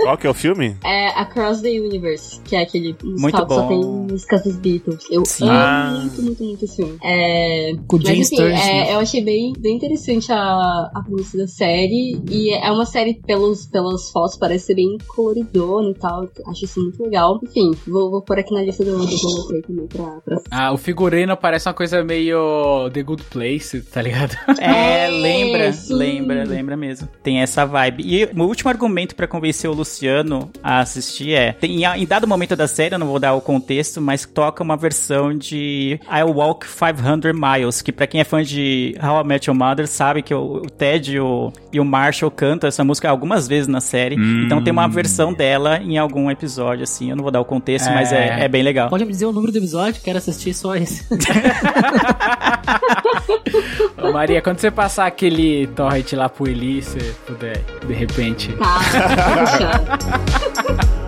[0.03, 0.75] Qual que é o filme?
[0.83, 5.05] É Across the Universe, que é aquele musical Muito que só tem músicas dos Beatles.
[5.11, 5.45] Eu Sim.
[5.49, 5.97] amo Ah.
[6.01, 6.97] muito, muito, muito esse filme.
[7.03, 7.71] É...
[7.87, 10.37] Com Mas James enfim, Sturges, é, eu achei bem, bem interessante a,
[10.93, 12.21] a premissa da série.
[12.29, 16.27] E é uma série, pelos, pelas fotos, parece ser bem coloridona e tal.
[16.47, 17.39] Acho isso muito legal.
[17.43, 20.41] Enfim, vou, vou pôr aqui na lista do, do Globoplay também pra, pra.
[20.49, 24.35] Ah, o figurino parece uma coisa meio The Good Place, tá ligado?
[24.59, 25.93] É, lembra, sim.
[25.93, 27.07] lembra, lembra mesmo.
[27.23, 28.03] Tem essa vibe.
[28.05, 29.90] E o meu último argumento pra convencer o Luciano
[30.63, 34.01] a assistir é: tem, em dado momento da série, eu não vou dar o contexto,
[34.01, 38.95] mas toca uma versão de I Walk 500 Miles, que pra quem é fã de
[39.01, 42.31] How I Met Your Mother sabe que o, o Ted e o, e o Marshall
[42.31, 44.15] cantam essa música algumas vezes na série.
[44.19, 44.43] Hum.
[44.45, 47.09] Então tem uma versão dela em algum episódio, assim.
[47.09, 47.93] Eu não vou dar o contexto, É.
[47.93, 48.89] mas é, é bem legal.
[48.89, 50.01] Pode me dizer o número do episódio?
[50.01, 51.05] Quero assistir só esse.
[54.01, 58.51] Ô, Maria, quando você passar aquele torrent lá pro Eli, se puder, de repente.
[58.53, 61.00] Tá, 哈哈哈哈哈哈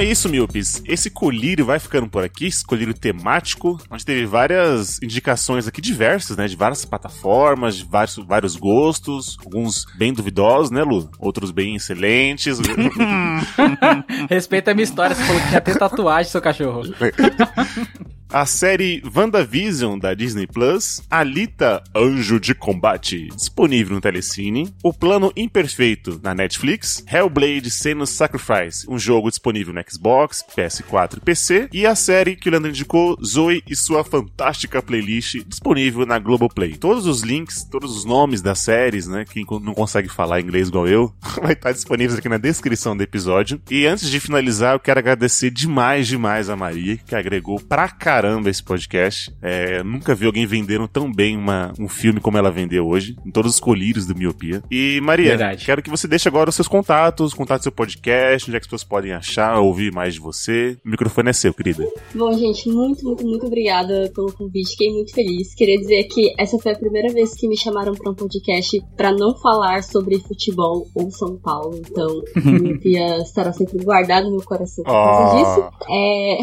[0.00, 0.82] Então é isso, Miopes.
[0.86, 6.38] Esse colírio vai ficando por aqui, esse colírio temático, onde teve várias indicações aqui diversas,
[6.38, 6.48] né?
[6.48, 11.10] De várias plataformas, de vários, vários gostos, alguns bem duvidosos, né, Lu?
[11.18, 12.58] Outros bem excelentes.
[14.30, 16.80] Respeita a minha história, você falou que ia ter tatuagem, seu cachorro.
[18.32, 25.32] A série WandaVision da Disney Plus, Alita Anjo de Combate, disponível no Telecine, O Plano
[25.36, 31.84] Imperfeito na Netflix, Hellblade Senua's Sacrifice, um jogo disponível no Xbox, PS4 e PC, e
[31.84, 36.76] a série que o Leandro indicou, Zoe e sua fantástica playlist, disponível na Globoplay.
[36.76, 40.86] Todos os links, todos os nomes das séries, né, quem não consegue falar inglês igual
[40.86, 41.12] eu,
[41.42, 43.60] vai estar disponíveis aqui na descrição do episódio.
[43.68, 48.19] E antes de finalizar, eu quero agradecer demais, demais a Maria, que agregou pra caramba
[48.46, 49.32] esse podcast.
[49.42, 53.30] É, nunca vi alguém vendendo tão bem uma, um filme como ela vendeu hoje, em
[53.30, 54.62] todos os colírios do Miopia.
[54.70, 55.64] E, Maria, Verdade.
[55.64, 58.64] quero que você deixe agora os seus contatos, contatos do seu podcast, onde é que
[58.64, 60.76] as pessoas podem achar, ouvir mais de você.
[60.84, 61.86] O microfone é seu, querida.
[62.14, 64.70] Bom, gente, muito, muito, muito obrigada pelo convite.
[64.72, 65.54] Fiquei muito feliz.
[65.54, 69.12] Queria dizer que essa foi a primeira vez que me chamaram para um podcast para
[69.12, 71.76] não falar sobre futebol ou São Paulo.
[71.78, 75.36] Então, Miopia estará sempre guardado no meu coração por causa Oh.
[75.38, 75.70] disso.
[75.90, 76.38] É...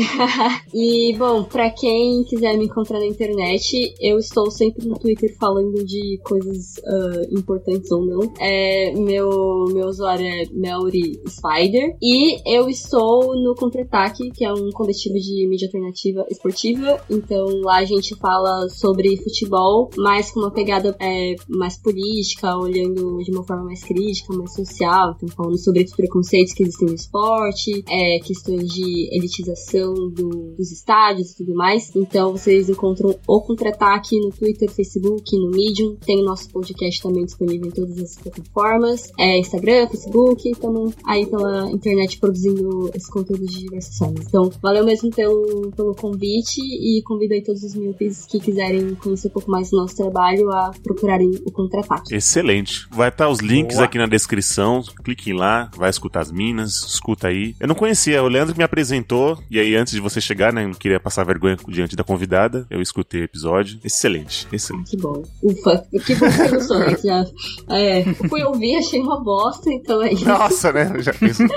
[0.73, 5.83] e, bom, pra quem quiser me encontrar na internet, eu estou sempre no Twitter falando
[5.85, 8.33] de coisas ah, importantes ou não.
[8.39, 11.95] É, meu, meu usuário é Melry Spider.
[12.01, 17.01] E eu estou no Contra-Ataque, que é um coletivo de mídia alternativa esportiva.
[17.09, 23.17] Então lá a gente fala sobre futebol, mas com uma pegada é, mais política, olhando
[23.23, 25.15] de uma forma mais crítica, mais social.
[25.15, 30.71] Então falando sobre os preconceitos que existem no esporte, é, questões de elitização do- dos
[30.71, 31.93] estádios e tudo mais.
[31.95, 35.95] Então vocês encontram o Contra-Ataque no Twitter, Facebook, no Medium.
[36.05, 39.11] Tem o nosso podcast também disponível em todas as plataformas.
[39.19, 44.25] É, Instagram, Facebook, estamos aí pela internet produzindo esse conteúdo de diversas formas.
[44.27, 49.27] Então, valeu mesmo pelo, pelo convite e convido aí todos os míopes que quiserem conhecer
[49.27, 52.15] um pouco mais do nosso trabalho a procurarem o Contra-Ataque.
[52.15, 52.87] Excelente.
[52.91, 53.85] Vai estar os links Boa.
[53.85, 54.83] aqui na descrição.
[55.03, 57.55] Cliquem lá, vai escutar as minas, escuta aí.
[57.59, 60.63] Eu não conhecia, o Leandro que me apresentou, e aí antes de você chegar, né,
[60.63, 63.79] eu não queria passar vergonha diante da convidada, eu escutei o episódio.
[63.83, 64.91] Excelente, excelente.
[64.91, 65.23] Que bom.
[65.41, 66.97] Ufa, que bom que você gostou, né?
[67.03, 67.25] Já,
[67.69, 70.27] é, fui ouvir, achei uma bosta, então é isso.
[70.27, 70.93] Nossa, né?
[70.99, 71.37] Já fiz.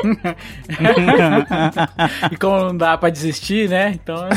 [2.31, 3.99] e como não dá pra desistir, né?
[4.03, 4.29] Então.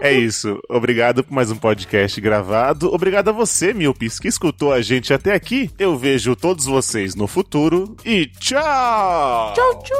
[0.00, 0.58] É isso.
[0.68, 2.92] Obrigado por mais um podcast gravado.
[2.92, 5.70] Obrigado a você, Milpis, que escutou a gente até aqui.
[5.78, 9.52] Eu vejo todos vocês no futuro e tchau!
[9.54, 9.96] Tchau, tchau!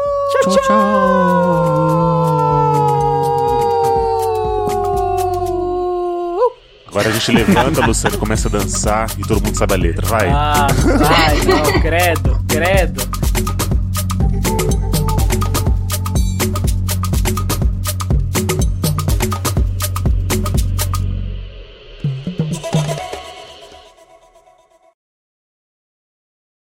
[0.52, 1.95] Tchau,
[6.96, 10.06] Agora a gente levanta, Luciano, começa a dançar e todo mundo sabe a letra.
[10.06, 10.30] Vai.
[10.30, 10.66] Ah,
[10.98, 13.02] vai, não, credo, credo.